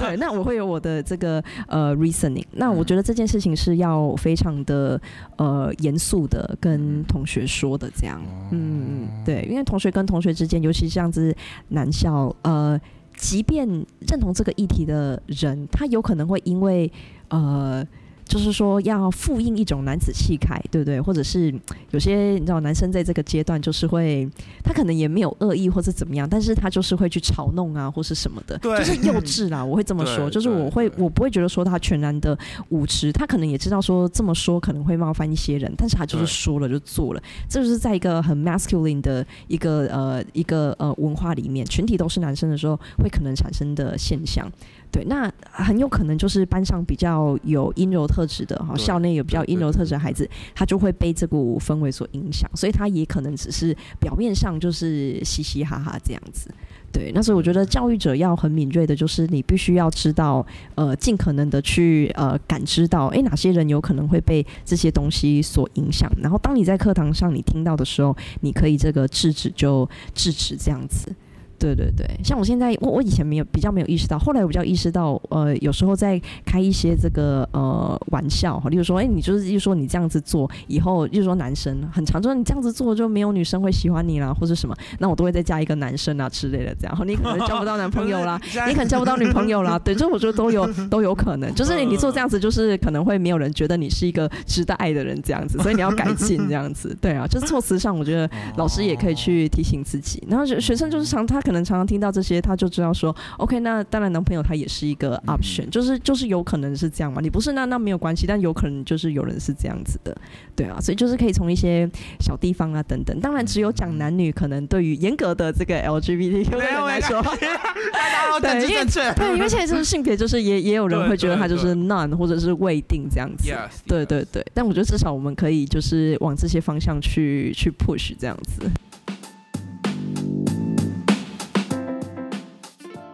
[0.00, 2.44] 对，那我会有我的这个呃 reasoning。
[2.52, 5.00] 那我觉得这件事情是要非常的
[5.36, 8.20] 呃严肃的跟同学说的，这样。
[8.50, 11.34] 嗯，对，因为同学跟同学之间，尤其这样子
[11.68, 12.78] 男校呃。
[13.18, 13.68] 即便
[14.08, 16.90] 认同这个议题的人，他有可能会因为
[17.28, 17.86] 呃。
[18.28, 21.00] 就是说要复印一种男子气概，对不对？
[21.00, 21.52] 或者是
[21.90, 24.28] 有些你知道，男生在这个阶段就是会，
[24.62, 29.64] 他可能也没有恶意或者怎么样，但是他就是会去嘲弄啊，或是什么的，对，就是幼稚啦。
[29.64, 32.38] 我会这么说，就是我会，我不会觉得说他全然的
[32.68, 37.22] 无知，他可能也知道说这么说可能会冒犯一些人，但是他就是说了就做了。
[37.48, 44.46] 这就是在一个很 masculine 的一个呃一个呃文化里面，群体都是男生的时候，会可能产生的现象。
[44.90, 56.50] 对，那很有可能就是班上比较有阴柔特质的哈，校内有比较阴柔特质的孩子，他就会被这股氛围所影响，所以他也可能只是表面上就是嘻嘻哈哈这样子。
[56.90, 71.14] 对，那所以我觉得教育者要很敏锐的，就是你必须要知道，呃，尽可能的去呃感知到，诶，哪些人有可能会被这些东西所影响，然后当你在课堂上你听到的时候，你可以这个制止就制止这样子。
[71.58, 101.42] 对对对，像我现在，我我以前没有比较没有意识到，后来我比较意识到，呃，有时候在开一些这个呃玩笑哈，例如说，哎，你就是，例如说你这样子做，以后，例如说男生很常说你这样子做就没有女生会喜欢你啦，或者什么，那我都会再加一个男生啊之类的，这样，你可能交不到男朋友啦， 你可能交不到女朋友啦， 对，就我觉得都有都有可能，就是你做这样子，就是可能会没有人觉得你是一个值得爱的人这样子，所以你要改进这样子，对啊，就是措辞上，我觉得老师也可以去提醒自己，然后学生就是常他。
[101.48, 107.22] 可能常常听到这些，他就知道说，OK，那当然男朋友他也是一个 option，嗯、就是就是有可能是这样嘛。
[107.22, 110.14] 你不是那那没有关系，但有可能就是有人是这样子的，
[110.54, 111.88] 对啊，所以就是可以从一些
[112.20, 113.18] 小地方啊等等。
[113.18, 117.22] 当然，只有讲男女，可能对于严格的这个人来说，
[118.42, 123.50] 对，因为对，因为现在就是性别，就是也也有人会觉得他就是 none 或者是未定这样子。
[123.86, 128.70] 对对对，但我觉得至少我们可以就是往这些方向去去 push 这样子。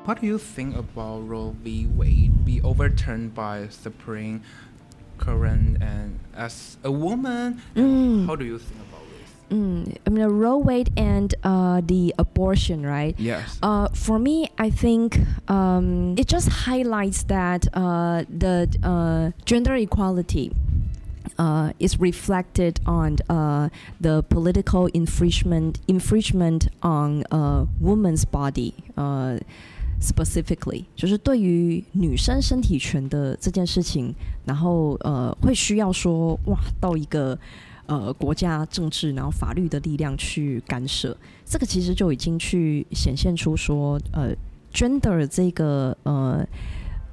[0.05, 1.87] What do you think about Roe v.
[1.87, 4.43] Wade be overturned by Supreme
[5.17, 5.49] Court?
[5.49, 8.27] And as a woman, mm.
[8.27, 9.57] how do you think about this?
[9.57, 9.97] Mm.
[10.07, 13.15] I mean, Roe Wade and uh, the abortion, right?
[13.19, 13.59] Yes.
[13.63, 20.53] Uh, for me, I think um, it just highlights that uh, the uh, gender equality.
[21.37, 23.69] Uh, is reflected on uh,
[24.01, 28.73] the political infringement infringement on a woman's body.
[30.01, 37.39] Specifically，就是对于女生身体权的这件事情，然后呃，会需要说哇，到一个
[37.87, 44.35] 呃国家政治，然后法律的力量去干涉，这个其实就已经去显现出说呃
[44.73, 46.47] ，gender 这个呃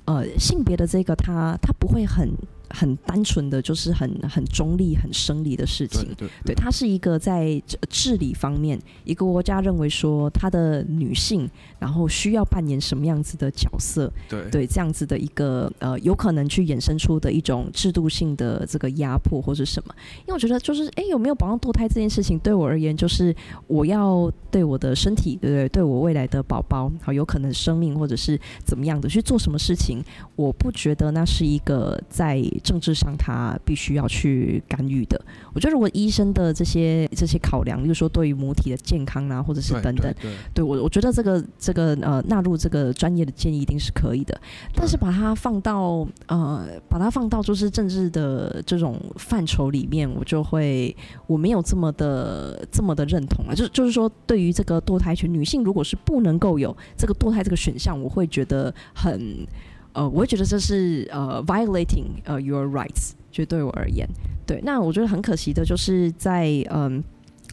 [0.06, 2.30] 呃性别的这个它它不会很。
[2.74, 6.04] 很单纯的就是很很中立、很生理的事情。
[6.06, 14.12] 对，对，对，对，它是一个在治理方面，一个国家认为说他的女性，然后需要扮演什么样子的角色。
[14.30, 19.94] 对，对，这样子的一个呃，有可能去衍生出的一种制度性的这个压迫或者什么。
[20.22, 23.36] 因为我觉得就是，哎，有没有保障堕胎这件事情，对我而言，就是
[23.68, 25.70] 我要对我的身体，对不对？
[25.70, 30.04] 对我未来的宝宝，好，有可能生命或者是怎么样的去做什么事情，
[30.36, 32.42] 我不觉得那是一个在。
[32.62, 35.20] 政治上，他必须要去干预的。
[35.54, 44.40] 我觉得，如果医生的这些这些考量，比如说对于母体的健康啊，或者是等等，对，对我我觉得这个这个呃纳入这个专业的建议一定是可以的。
[44.74, 50.96] 但是把它放到呃把它放到就是政治的这种范畴里面，我就会
[51.28, 53.54] 我没有这么的这么的认同啊。
[53.54, 59.46] 就就是说，对于这个堕胎权，女性如果是不能够有这个堕胎这个选项，我会觉得很。
[59.94, 64.08] 呃，我会觉得这是呃 violating 呃 your rights，就对我而言，
[64.46, 64.62] 对。
[64.64, 67.04] 那我觉得很可惜的就是在嗯、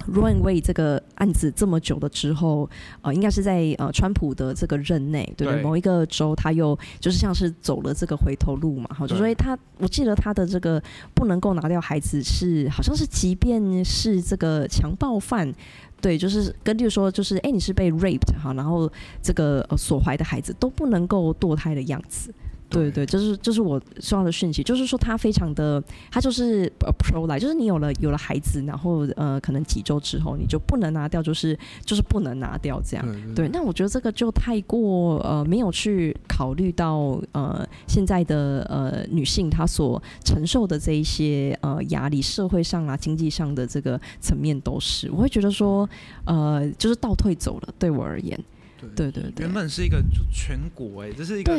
[0.07, 0.61] 呃、Roe v.
[0.61, 2.69] 这个案子这么久了之后，
[3.03, 10.81] 呃，应该是在呃川普的这个任内，对，对某一个州他又就是像是走了这个回头路嘛，好，就说他，我记得他的这个
[11.15, 15.53] 不能够拿掉孩子是好像是即便是这个强暴犯。
[16.01, 18.91] 对，就是根据说，就是哎，你是被 raped 哈，然后
[19.23, 22.33] 这个呃所怀的孩子都不能够堕胎的样子。
[22.69, 33.07] 对对，这、就是这、就是我收到的讯息，就是说他非常的，他就是 pro life，就是你有了有了孩子，然后呃，可能几周之后你就不能拿掉，就是就是不能拿掉这样。
[33.35, 45.89] 对，对，那我觉得这个就太过呃，没有去考虑到呃现在的呃女性她所承受的这一些呃压力，社会上啊、经济上的这个层面都是，我会觉得说
[46.25, 48.39] 呃，就是倒退走了，对我而言。
[48.95, 51.55] 对对对，原本是一个全国哎、欸，这是一个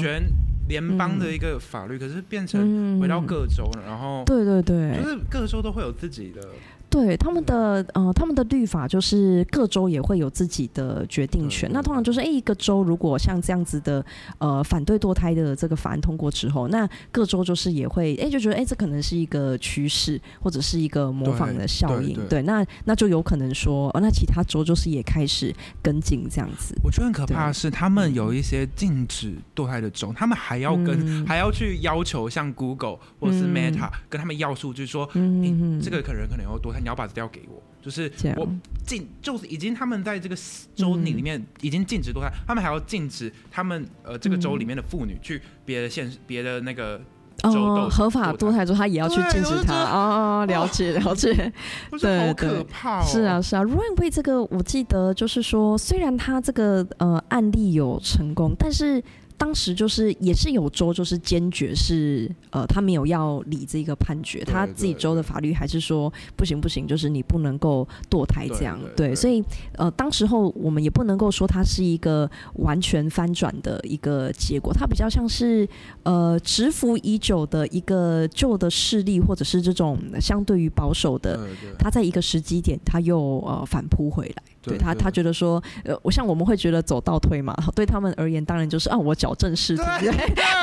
[0.00, 0.22] 全
[0.68, 6.40] 联邦的一个法律，可是变成回到各州了，然后对对对，就是各州都会有自己的。
[6.90, 11.70] 对他们的呃，他们的律法就是各州也会有自己的决定权。
[11.72, 14.04] 那通常就是，哎，一个州如果像这样子的
[14.38, 22.14] 呃反对堕胎的这个法案通过之后，那各州就是也会哎就觉得哎这可能是一个趋势或者是一个模仿的效应。
[22.14, 26.74] 对，对对那那就有可能说，哦，那其他州就是也开始跟进这样子。
[26.82, 36.79] 我觉得很可怕的是，他们有一些禁止堕胎的州，他们还要跟、嗯、还要去要求像 Google 或者是 Meta、嗯、跟他们要数，就是说，嗯，这个可能可能要堕胎。
[36.80, 38.48] 你要把资料给我，就是我
[38.84, 40.36] 禁，就是已经他们在这个
[40.74, 47.00] 州里面已经禁止堕胎，嗯，他们还要禁止他们呃这个州里面的妇女去别的县、别的那个
[47.42, 49.74] 州哦合法堕胎之后，他也要去禁止他。
[49.84, 51.52] 哦，了解 了解，
[52.00, 53.62] 对，好可怕哦，是啊是啊.
[53.64, 59.02] Wade 这个我记得就是说，虽然他这个呃案例有成功，但是。
[59.40, 69.42] 当时就是也是有州就是坚决是呃他没有要理这个判决，他自己州的法律还是说不行不行，就是你不能够堕胎这样，对，所以
[69.78, 75.66] 呃当时候我们也不能够说它是一个完全翻转的一个结果，它比较像是
[76.02, 81.48] 呃蛰伏已久的一个旧的势力，或者是这种相对于保守的，
[81.78, 89.29] 他在一个时机点他又呃反扑回来，对他他觉得说呃我像我们会觉得走倒退嘛，对他们而言当然就是啊我脚。
[89.30, 89.82] 矫正视体，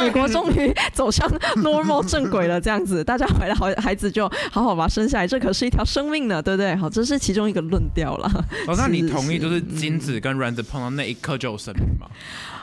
[0.02, 1.28] 美国终于走向
[1.64, 6.76] normal 正轨了，这样子，大家怀了好孩子就好好把生下来，这可是一条生命呢，对不对？
[6.76, 8.30] 好，这是其中一个论调了。
[8.68, 12.08] 哦，那你同意就是精子跟卵子碰到那一刻就有生命吗？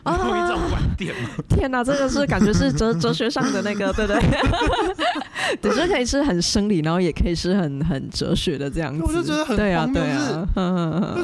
[0.02, 0.63] 啊，同意这种观
[0.96, 1.28] 点吗？
[1.48, 4.22] 天哪，这个是感觉是哲 哲学上的那个，对不对？
[5.60, 9.02] 对，这可以是很生理，然后也可以是很很哲学的这样子。
[9.06, 11.14] 我就觉得很对啊，对啊，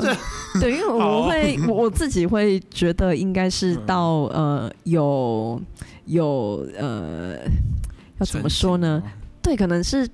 [0.61, 5.61] 对，因为我会我我自己会觉得应该是到呃有
[6.07, 7.37] 有呃
[8.19, 9.03] 要怎么说呢？
[9.43, 10.09] 对，可能是。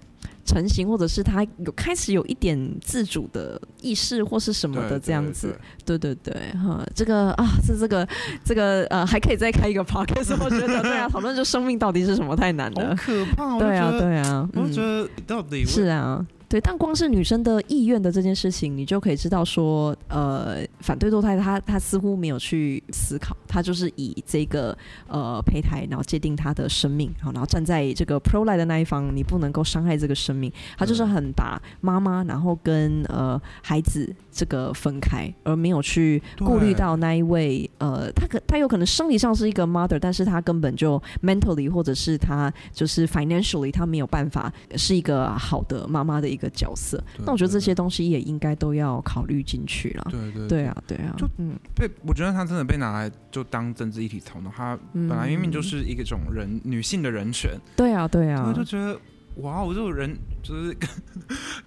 [0.46, 5.48] 成型，或者是他有开始有一点自主的意识，或是什么的这样子，
[5.84, 5.98] 对。
[5.98, 8.06] 对对，哈，这个啊，是这个
[8.44, 16.24] 这个呃，还可以再开一个 podcast，我觉得对啊， 讨论就生命到底是什么太难了，好可怕，对啊对啊，我觉得到底是啊。
[16.48, 24.76] 对，但光是女生的意愿的这件事情，你就可以知道说，呃，反对堕胎，他他似乎没有去思考，他就是以这个
[25.08, 50.06] 呃胚胎，然后界定他的生命，好，然后站在这个 pro life 的那一方，你不能够伤害这个生命，他就是很把妈妈，然后跟呃孩子这个分开，而没有去顾虑到那一位，呃，他可他有可能生理上是一个 mother，但是他根本就 mentally 或者是他就是 financially 他没有办法是一个好的妈妈的一个角色，那我觉得这些东西也应该都要考虑进去了。
[50.10, 57.58] 对对对，啊，对啊，就嗯，被我觉得他真的被拿来就当政治议题讨论，他本来明明就是一个种人、嗯、女性的人权。
[57.74, 58.98] 对啊，对啊，我就觉得
[59.36, 60.88] 哇，我这种人就是跟，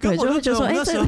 [0.00, 1.06] 对，就会觉得说，哎，这时候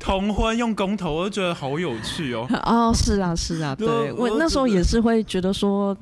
[0.00, 2.46] 同婚用公投，我就觉得好有趣哦。
[2.66, 5.96] 哦，是啊，是啊，对我那时候也是会觉得说，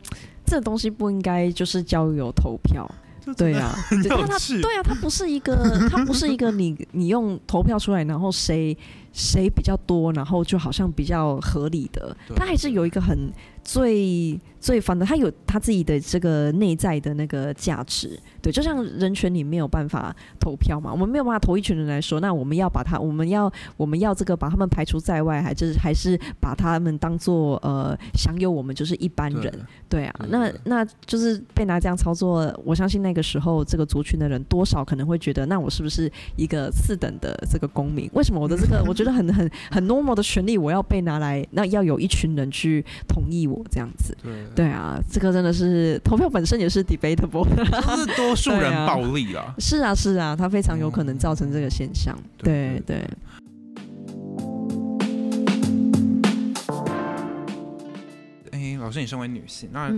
[0.47, 2.91] 这东西不应该就是交友投票。
[3.37, 5.55] 对呀、啊， 对他对呀、啊，它不是一个，
[5.89, 8.77] 它不是一个你你用投票出来，然后谁
[9.13, 13.31] 谁比较多，然后就好像比较合理的，它还是有一个很。
[13.71, 29.53] 最最烦的，他有他自己的这个内在的那个价值，对，就像人权，你没有办法投票嘛，我们没有办法投一群人来说，那我们要把他，我们要我们要这个把他们排除在外，还是还是把他们当做呃享有我们就是一般人，
[29.89, 38.11] 对，对啊，那那就是被拿这样操作，我相信那个时候这个族群的人多少可能会觉得，那我是不是一个次等的这个公民？
[38.15, 43.60] 为什么我的这个我觉得很很很 normal 的权利，我要被拿来，那要有一群人去同意我？
[43.70, 53.05] 这样子，对对啊，这个真的是投票本身也是 debatable，就是多数人暴力啊， 是啊是啊，它非常有可能造成这个现象，嗯、对对。
[58.53, 59.90] 哎，老师，你身为女性，那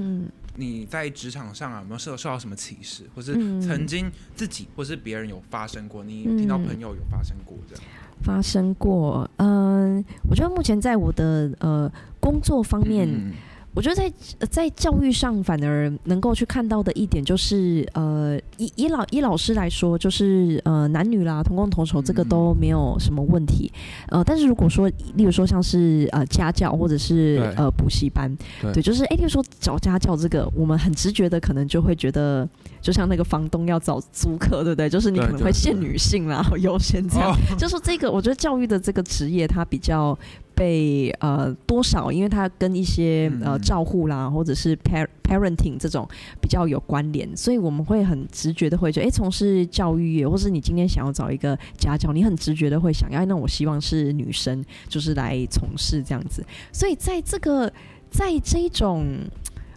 [0.56, 6.04] 你在职场上啊，有没有受受到什么歧视，或是曾经自己或是别人有发生过？
[6.04, 7.84] 你听到朋友有发生过这样？
[8.22, 13.08] 发生过，嗯、呃，我觉得目前在我的呃工作方面。
[13.08, 13.32] 嗯
[13.74, 14.12] 我觉得在
[14.50, 23.72] 在教育上，反而能够去看到的一点就是，呃，以以老以老师来说，就是呃男女啦同工同酬，这个都没有什么问题。
[24.08, 28.30] 呃，但是如果说，例如说像是呃家教或者是呃补习班，
[28.60, 32.46] 对，对就是哎，例如说找家教这个，我们很直觉的可能就会觉得，
[32.82, 34.90] 就像那个房东要找租客，对不对？
[34.90, 37.34] 就是你可能会限女性啦， 优先这样。
[37.56, 40.16] 就是这个，我觉得教育的这个职业，它比较。
[40.54, 46.08] 被呃多少，因为它跟一些呃照护啦，或者是 par parenting 这种
[46.40, 56.44] 比较有关联，所以我们会很直觉的会觉得，哎，从事教育业，或是你今天想要找一个家教，你很直觉的会想要，那我希望是女生，就是来从事这样子。
[56.72, 57.72] 所以在这个
[58.10, 59.04] 在这种。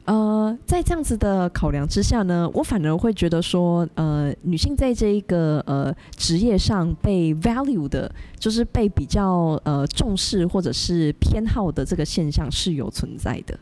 [0.06, 13.58] 呃，在这样子的考量之下呢，我反而会觉得说，呃，女性在这一个呃职业上被 value 的，就是被比较呃重视或者是偏好的这个现象是有存在的。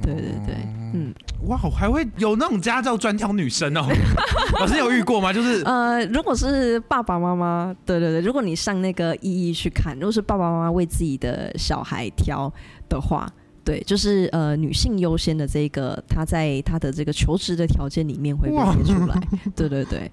[0.00, 0.54] 对对对，
[0.94, 1.12] 嗯，
[1.48, 3.84] 哇，还会有那种家教专挑女生哦？
[4.60, 5.32] 老师有遇过吗？
[5.32, 12.50] 就是呃，如果是爸爸妈妈，对对对，如果你上那个一一去看，如果是爸爸妈妈为自己的小孩挑
[12.88, 13.28] 的话。
[13.62, 19.20] 对，就是呃，女性优先的这个，她在她的这个求职的条件里面会被列出来。
[19.54, 20.10] 对对对，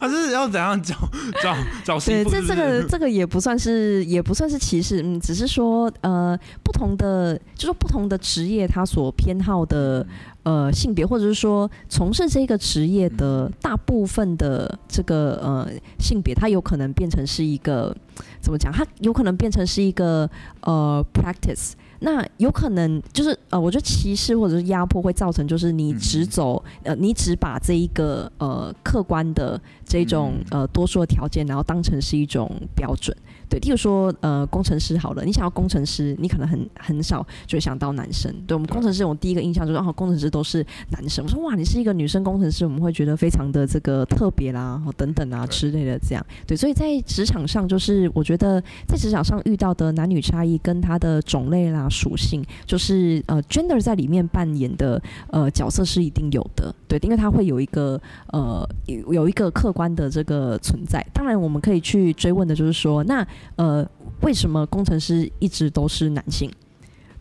[0.00, 0.94] 他是要怎样找
[1.42, 2.00] 找 找？
[2.00, 10.06] 对，这这个这个也不算是也不算是歧视，嗯，只是说呃，不同的，就是不同的职业，他所偏好的
[10.42, 17.96] 呃性别，或者是说从事这个职业的大部分的这个呃性别，它有可能变成是一个
[18.40, 18.72] 怎么讲？
[18.72, 20.28] 它有可能变成是一个
[20.62, 21.72] 呃 practice。
[22.00, 33.16] 那有可能就是呃，我觉得歧视或者是压迫会造成，就是你只走、嗯、呃，你只把这一个呃客观的这种呃多数的条件，然后当成是一种标准。
[33.48, 38.32] 对，例如说，呃，工程师好了，你想要工程师，你可能很很少就会想到男生。
[38.46, 41.24] 对我们工程师，我第一个印象就是，哦，工程师都是男生。
[41.24, 46.26] 我说，哇，你是一个女生工程师，我们会觉得非常的这个特别啦，等等啊之类的这样。
[46.46, 56.74] 对，所以在职场上，就是我觉得在职场上遇到的男女差异跟它的种类啦、属性，就是呃，gender 在里面扮演的呃角色是一定有的。
[56.88, 58.00] 对，因为它会有一个
[58.32, 61.04] 呃有有一个客观的这个存在。
[61.12, 63.26] 当然，我们可以去追问的就是说，那
[63.56, 63.88] 呃，
[64.22, 66.50] 为什么工程师一直都是男性？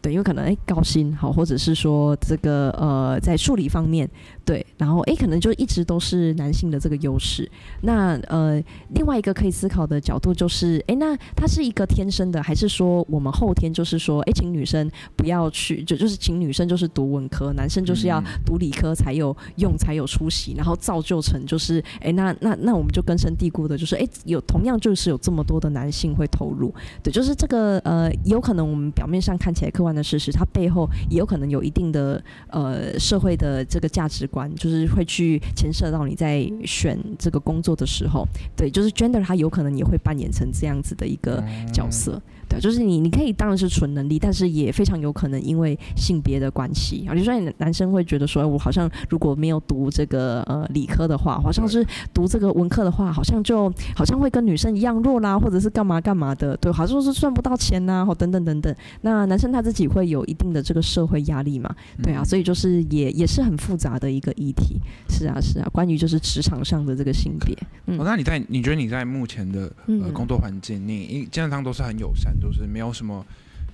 [0.01, 4.07] 对，因为可能诶高薪好，或者是说这个呃在数理方面
[4.45, 7.49] 对，然后诶可能就一直都是男性的这个优势。
[7.81, 8.61] 那呃
[8.93, 26.71] 另外一个可以思考的角度就是，诶那他是一个天生的，还是说我们后天就是说，诶请女生不要去，就就是请女生就是读文科，男生就是要读理科才有用才有出息，然后造就成就是诶那那那我们就根深蒂固的就是诶有同样就是有这么多的男性会投入，
[27.01, 38.27] 对，就是这个呃有可能我们表面上看起来客观的事实，它背后也有可能有一定的呃社会的这个价值观，就是会去牵涉到你在选这个工作的时候，
[38.57, 42.21] 对，就是 gender 它有可能也会扮演成这样子的一个角色。
[42.47, 47.03] 对，就是你，你可以当然是纯能力，但是也非常有可能因为性别的关系。
[47.07, 51.83] 啊，比如说男生会觉得说，我好像如果没有读这个呃理科的话，好像是
[52.13, 58.75] 读这个文科的话，好像就好像会跟女生一样弱啦，或者是干嘛干嘛的，对，好像是赚不到钱呐、啊，或等等等等。
[59.01, 61.73] 那男生他自己会有一定的这个社会压力嘛，
[62.03, 64.80] 对啊，所以就是也也是很复杂的一个议题。
[65.09, 67.57] 是啊，是啊，关于就是职场上的这个性别。
[67.86, 72.34] 嗯，哦，那你在你觉得你在目前的呃工作环境，你基本上都是很友善。
[72.39, 73.26] 都是没有什么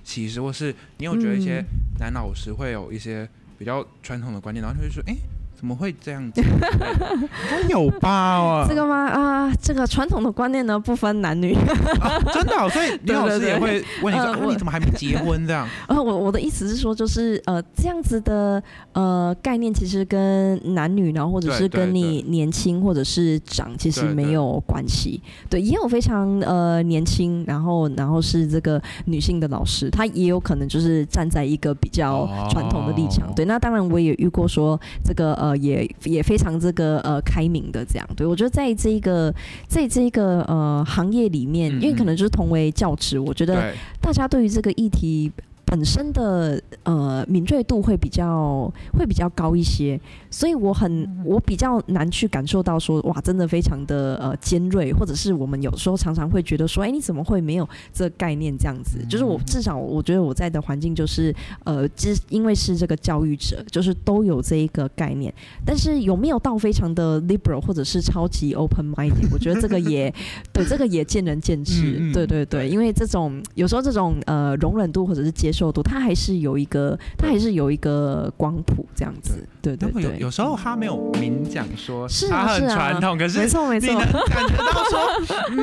[0.04, 1.64] 歧视，或是你有觉得一些
[1.98, 3.28] 男老师会有一些
[3.58, 5.16] 比较传统的观念，然后就会说，哎。
[5.62, 6.40] 怎么会这样子？
[6.42, 6.48] 应
[7.48, 8.64] 该有吧？
[8.68, 9.06] 这个吗？
[9.06, 11.54] 啊，这个传统的观念呢，不分男女。
[12.00, 15.68] 啊、真的、哦， 所以李老师也会问你说：“啊、你怎么还没结婚？”这样。
[15.86, 18.60] 呃，我我的意思是说，就是呃，这样子的
[18.92, 25.22] 呃概念，其实跟男女，然后或者是跟你年轻或者是长，其实没有关系。
[25.48, 33.28] 对，也有非常呃年轻，然后然后是这个女性的老师，她也有可能就是站在一个比较传统的立场。
[33.28, 35.51] 哦、对，那当然我也遇过说这个呃。
[35.56, 39.34] 也也非常这个呃开明的这样，对，我觉得在这个
[39.68, 45.30] 在这个呃行业里面，因为可能就是同为教职，我觉得大家对于这个议题。
[45.72, 49.98] 本身的呃敏锐度会比较会比较高一些，
[50.30, 58.98] 所以我很我比较难去感受到说哇，真的非常的呃尖锐，或者是我们有时候常常会觉得说，哎，你怎么会没有这个概念这样子？
[59.08, 65.32] 就是我至少我觉得我在的环境就是呃，其实因为是这个教育者，就是都有这一个概念，
[65.64, 69.26] 但是有没有到非常的 liberal 或者是超级 open minded？
[69.32, 70.12] 我觉得这个也
[70.52, 72.12] 对，这个也见仁见智。
[72.12, 75.61] 对对对，因为这种有时候这种呃容忍度或者是接受。
[75.70, 79.76] 度，它还是有一个，它还是有一个光谱这样子，对。
[79.76, 80.02] 对对。
[80.02, 85.00] 有有时候他没有明讲说是他很传统，可是没错没错，感觉 到说，
[85.52, 85.58] 嗯，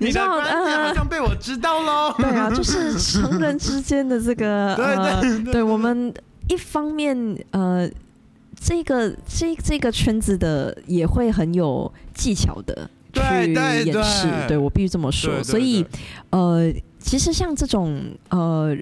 [0.00, 2.14] 你的观点好像被我知道喽。
[2.18, 4.74] 对啊，就是成人之间的这个
[5.22, 6.12] 对，对我们
[6.48, 7.16] 一方面
[7.52, 7.88] 呃，
[8.60, 14.56] 这个这这个圈子的也会很有技巧的去掩饰，对。
[14.56, 15.84] 我必须这么说，所以
[16.30, 16.72] 呃。
[17.04, 18.74] 其实像这种呃，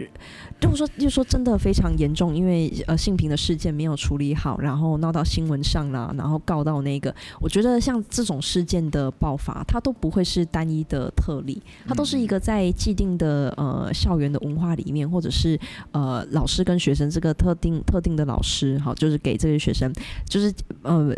[0.60, 15.58] 如果说就说真的非常严重，因为呃性平的事件没有处理好，然后闹到新闻上了，然后告到那个，我觉得像这种事件的爆发，它都不会是单一的特例，它都是一个在既定的呃校园的文化里面，或者是
[15.90, 19.92] 呃老师跟学生这个特定特定的老师，好，就是给这些学生，
[20.28, 21.12] 就是呃。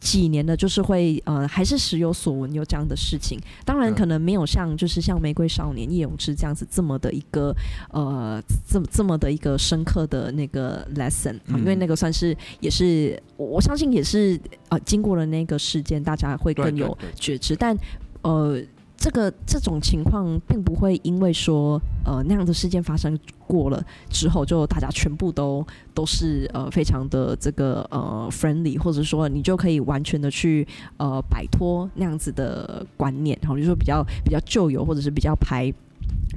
[0.00, 3.38] 几年的，就是会呃，还是时有所闻有这样的事情。
[3.64, 7.54] 当然，可能没有像就是像《玫瑰少年》叶永志这样子这么的一个
[7.92, 14.40] 呃，这么这么的一个深刻的那个 lesson，嗯，因为那个算是也是我相信也是
[14.70, 17.54] 呃，经过了那个事件，大家会更有觉知。
[17.54, 17.76] 但
[18.22, 18.60] 呃。
[19.00, 35.72] 这个这种情况并不会因为说呃那样的事件发生过了之后，就大家全部都都是呃非常的这个呃 friendly，或者说你就可以完全的去呃摆脱那样子的观念，然后就说比较比较旧友或者是比较排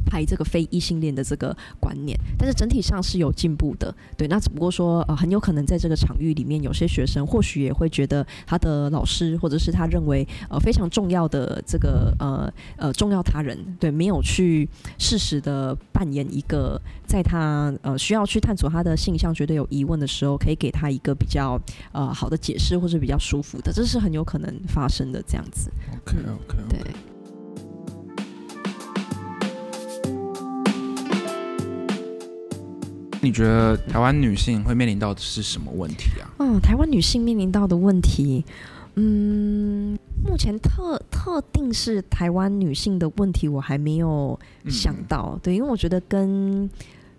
[0.06, 3.93] 排这个非异性恋的这个观念，但是整体上是有进步的。
[4.18, 21.60] 对，那只不过说呃，很有可能在这个场域里面，有些学生或许也会觉得他的老师或者是他认为呃非常重要的这个呃呃重要他人，对，没有去适时的扮演一个在他呃需要去探索他的性向觉得有疑问的时候，可以给他一个比较
[21.91, 25.72] 呃好的解释或者比较舒服的，这是很有可能发生的这样子。
[25.91, 26.58] OK OK.
[26.70, 27.12] 对。
[33.24, 36.28] 你觉得台湾女性会面临到的是什么问题啊？
[36.39, 38.43] 嗯，台湾女性面临到的问题，
[38.95, 45.32] 嗯，目前特特定是台湾女性的问题，我还没有想到。
[45.36, 46.69] 嗯、对，因为我觉得跟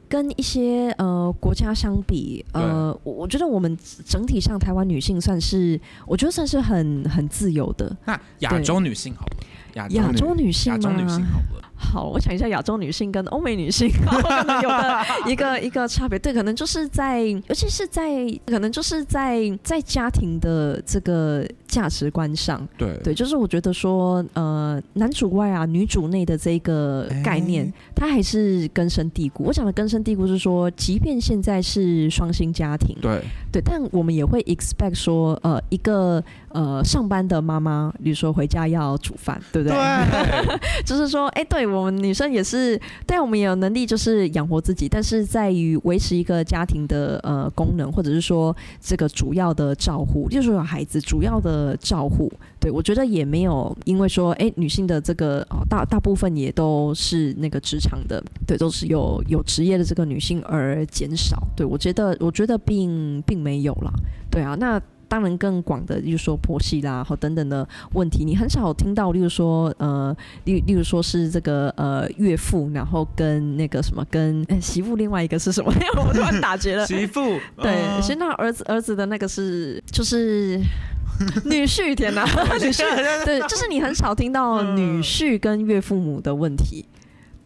[0.06, 3.74] 跟一些呃国家相比，呃，我我觉得我们
[4.04, 7.96] 整体上台湾女性算是，我觉得算是很很自由的。
[8.04, 9.36] 那亚洲女性好了，
[9.76, 10.70] 亚洲，洲女性？
[10.70, 11.63] 亚洲女性好了。
[11.92, 18.10] 好，我想一下，亚洲女性跟欧美女性 可能有的一个一个差别，对，可能就是在，尤其是在，
[18.46, 22.94] 可能就是在在家庭的这个价值观上，对。
[23.04, 29.44] 对，就是我觉得说，呃，男主外啊，女主内的这个概念，欸、它还是根深蒂固。
[29.44, 33.20] 我讲的根深蒂固是说，即便现在是双薪家庭，对
[33.54, 39.78] 对，但我们也会 expect 说，呃，一个呃上班的妈妈，比如说回家要煮饭，对不对？
[39.78, 41.64] 对 就是说，哎、欸，对。
[41.64, 52.28] 我们女生也是，对，我们也有能力，就是养活自己，但是在于维持一个家庭的呃功能，或者是说这个主要的照护，就是说有孩子主要的照护。
[52.60, 61.46] 对，我觉得也没有因为说，哎，女性的这个哦大大部分也都是那个职场的，对，都是有有职业的这个女性而减少。
[61.54, 63.92] 对，我觉得，我觉得并并没有啦。
[64.30, 64.80] 对啊，那。
[65.06, 69.12] 当然，更广的，例如说婆媳啦，或等等的问题，你很少听到。
[69.12, 75.72] 例如说，呃，例例如说是这个呃岳父，然后跟那个什么跟媳妇，另外一个是什么？
[75.96, 76.84] 我突然打结了。
[76.86, 80.58] 媳妇对，现在儿子儿子的那个是就是
[81.46, 82.24] 女婿，天哪，
[82.58, 82.82] 女婿
[83.24, 86.84] 对，就是你很少听到女婿跟岳父母的问题。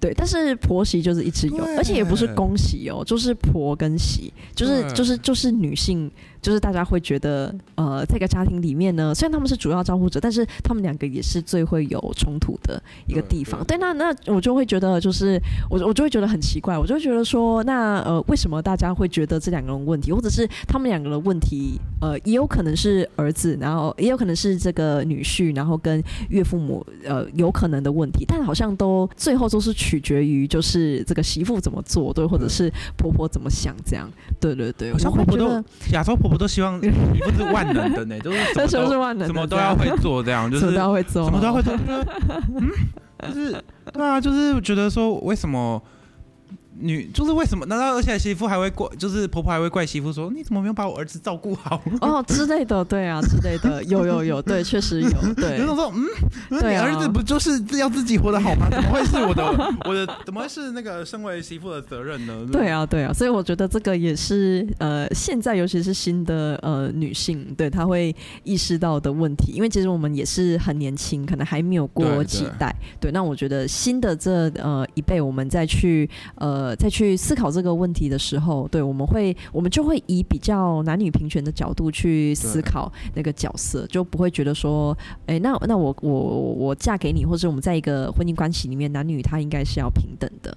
[0.00, 6.10] 对，但是婆媳就是一直有，而且也不是公媳哦，就是婆跟媳，就是就是就是女性。
[6.40, 13.64] 就是大家会觉得，呃，这个家庭里面呢，虽然他们是主要照顾者，但是他们两个也是最会有冲突的一个地方。
[13.64, 34.08] 对，那那我就会觉得，就是我我就会觉得很奇怪，我就会觉得说，那呃，为什么大家会觉得这两个人问题，或者是他们两个的问题，呃，也有可能是儿子，然后也有可能是这个女婿，然后跟岳父母，呃，有可能的问题，但好像都最后都是取决于就是这个媳妇怎么做，对，或者是婆婆怎么想这样。
[34.38, 35.48] 对对对，好像婆婆都
[35.92, 36.27] 亚洲婆。
[36.30, 41.72] 我都希望你不是万能的呢，就是什么都万能，什么都要会做，这样就是什么都要会做，什么都要会做。
[42.56, 43.62] 嗯，就是
[43.92, 45.82] 对啊，就是觉得说为什么。
[46.80, 47.66] 女就是为什么？
[47.66, 52.84] 难道而且媳妇还会怪，就是婆婆还会怪媳妇说，你怎么没有把我儿子照顾好哦之类的？
[52.84, 55.10] 对啊，之类的， 有有有，对，确实有。
[55.34, 58.68] 对， 有种说，嗯，对、啊，你儿子不就是要自己活得好吗？
[58.70, 62.46] 怎么会是我的我的怎么会是那个身为媳妇的责任呢？
[62.52, 68.14] 对啊，对啊，所以我觉得这个也是呃，现在尤其是新的呃女性，对她会
[68.44, 72.74] 意识到的问题，因为其实我们也是很年轻，可能还没有过几代。
[73.00, 76.67] 对，那我觉得新的这呃一辈，我们再去呃。
[76.68, 84.94] 呃，再去思考这个问题的时候，对，我们会，我们就会以比较男女平权的角度去思考那个角色，就不会觉得说，
[85.24, 90.54] 哎、欸，那那我我我嫁给你，或者我们在一个婚姻关系里面，男女他应该是要平等的。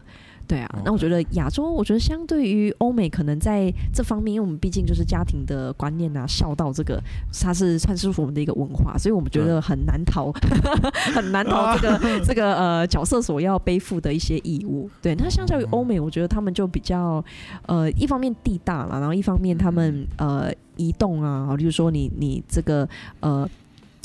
[0.51, 7.01] 对啊.那我觉得亚洲，我觉得相对于欧美，可能在这方面，因为我们毕竟就是家庭的观念啊，孝道这个，
[7.41, 10.29] 它是算是我们的一个文化，所以我们觉得很难逃，
[11.15, 14.89] 很难逃这个这个呃角色所要背负的一些义务。
[15.01, 17.23] 对，那相较于欧美，我觉得他们就比较
[17.65, 22.85] 呃，一方面地大了，然后一方面他们呃移动啊，比如说你你这个
[23.21, 23.47] 呃。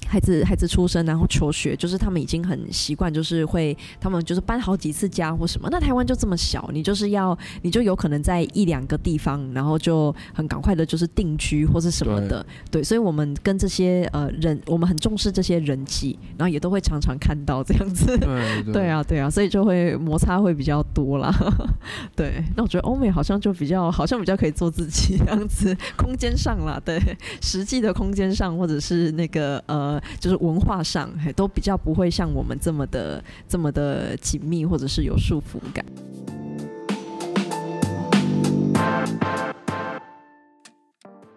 [0.09, 5.69] 孩子孩子出生，然后求学，就是他们已经很习惯，就是会他们就是搬好几次家或什么。
[5.71, 12.45] 那台湾就这么小，你就是要你就有可能在一两个地方，然后就很赶快的，就是定居或是什么的。
[12.71, 18.07] 对，对，所以我们跟这些呃人，我们很重视这些人际，然后也都会常常看到这样子。
[18.19, 21.35] 对， 对，对啊，对啊，所以就会摩擦会比较多啦。
[22.15, 27.01] 对，那我觉得欧美好像就比较好像比较可以做自己这样子，空间上啦，对，
[27.43, 29.96] 实际的空间上或者是那个呃。
[30.21, 35.85] 就是文化上，都比较不会像我们这么的、这么的紧密，或者是有束缚感。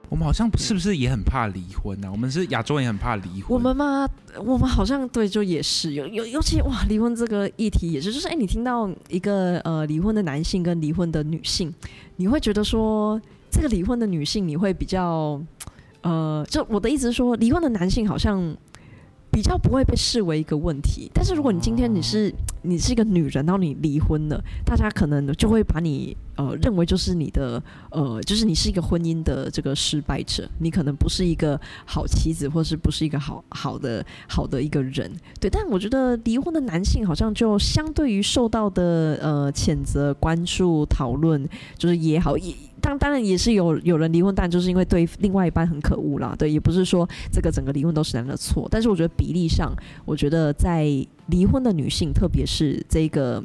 [0.10, 2.12] 我们好像是不是也很怕离婚呢、啊？
[2.12, 3.46] 我们是亚洲人也很怕离婚。
[3.50, 4.10] 我们嘛？
[4.44, 11.74] 我们好像对，就也是有有，尤其哇，离婚这个议题也是，就是哎，你听到一个呃离婚的男性跟离婚的女性，
[12.18, 15.40] 你会觉得说这个离婚的女性你会比较
[16.02, 18.56] 呃，就我的意思是说，离婚的男性好像。
[19.32, 22.34] 比较不会被视为一个问题，但是如果你今天你是
[22.64, 35.48] 你是一个女人，然后你离婚了，大家可能就会把你呃认为就是你的呃就是你是一个婚姻的这个失败者，你可能不是一个好妻子，或是不是一个好好的好的一个人，对。
[35.48, 41.48] 但我觉得离婚的男性好像就相对于受到的呃谴责、关注、讨论，
[41.78, 42.52] 就是也好也。
[42.82, 46.36] 当当然也是有有人离婚，但就是因为对另外一半很可恶啦。
[46.38, 48.68] 对，也不是说这个整个离婚都是男的错。
[48.72, 49.74] 但是我觉得比例上，
[50.06, 50.86] 我觉得在
[51.28, 53.44] 离婚的女性，特别是这个，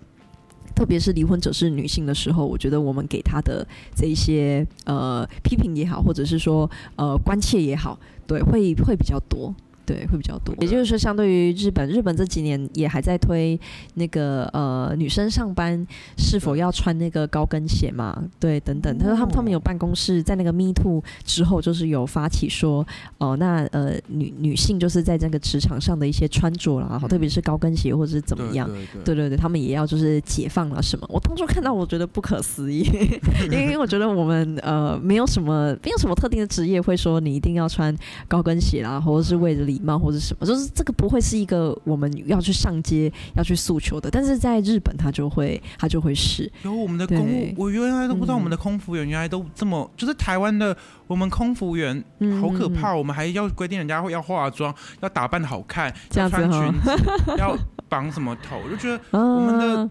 [0.75, 9.55] 特别是离婚者是女性的时候，我觉得我们给她的这一些呃批评也好，或者是说呃关切也好，对，会会比较多。
[9.87, 10.55] 对，会比较多。
[10.61, 13.59] 也就是说，相对于日本，日本这几年也还在推
[13.95, 18.25] 那个呃，女生上班是否要穿那个高跟鞋嘛？
[18.41, 18.97] 对，等等。
[18.99, 22.87] 他说他们他们有办公室在那个 Me Too 之后，就是有发起说，
[23.19, 28.67] 哦、呃，那呃女女性就是在这个职场上的一些穿着啦，好，特别是高跟鞋或者是怎么样？
[28.69, 31.07] 对对对，对对对，他们也要就是解放了什么？
[31.11, 32.89] 我当初看到，我觉得不可思议，
[33.51, 37.95] 因为我觉得我们呃没有什么没有什么特定的职业会说你一定要穿
[38.29, 46.51] 高跟鞋啦，或者是为了礼貌或者什么，就是这个不会是一个我们要去上街要去诉求的，但是在日本他就会他就会是。
[46.63, 50.77] 有我们的公务，我原来都不知道我们的空服员原来都这么，嗯、就是台湾的
[51.09, 52.03] 我们空服员
[52.41, 56.91] 好可怕，嗯、我们还要规定人家要化妆，要打扮的好看，要穿裙子，
[57.37, 57.57] 要
[57.89, 59.91] 绑什么头，我就觉得我们的、啊、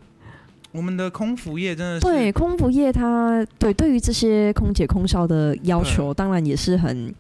[0.72, 7.14] 我们的空服业真的是对空服业它对对于这些空姐空少的要求，当然也是很。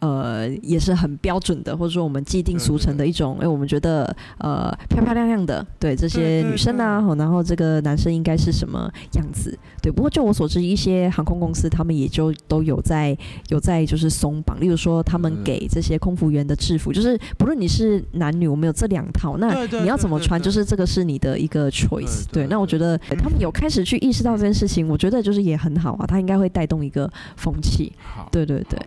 [0.00, 4.04] 呃，也是很标准的，或者说我们既定俗成的一种，哎、欸，我们觉得
[4.38, 9.58] 呃漂漂亮亮的，对这些女生啊，然后这个男生应该是什么样子？
[9.82, 13.16] 对，不过就我所知，一些航空公司他们也就都有在
[13.48, 22.24] 有在就是松绑，例如说他们给这些空服员的制服，就是不论你是男女，我们有这两套，那你要怎么穿，就是这个是你的一个 choice。
[22.30, 27.92] 对，那我觉得他们有开始去意识到这件事情，我觉得就是也很好啊，他应该会带动一个风气。
[28.30, 28.78] 对对对。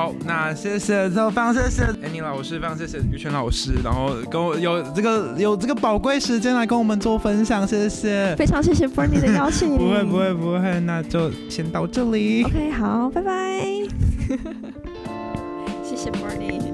[0.00, 12.42] 好，那谢谢，就非常谢谢，哎，宁老师，非常谢谢于泉老师，然后跟我，有这个有这个宝贵时间来跟我们做分享，谢谢，非常谢谢 Bernie 的邀请，不会不会不会，那就先到这里。
[12.44, 13.60] OK，好，拜拜。
[15.84, 16.69] 谢谢 Bernie。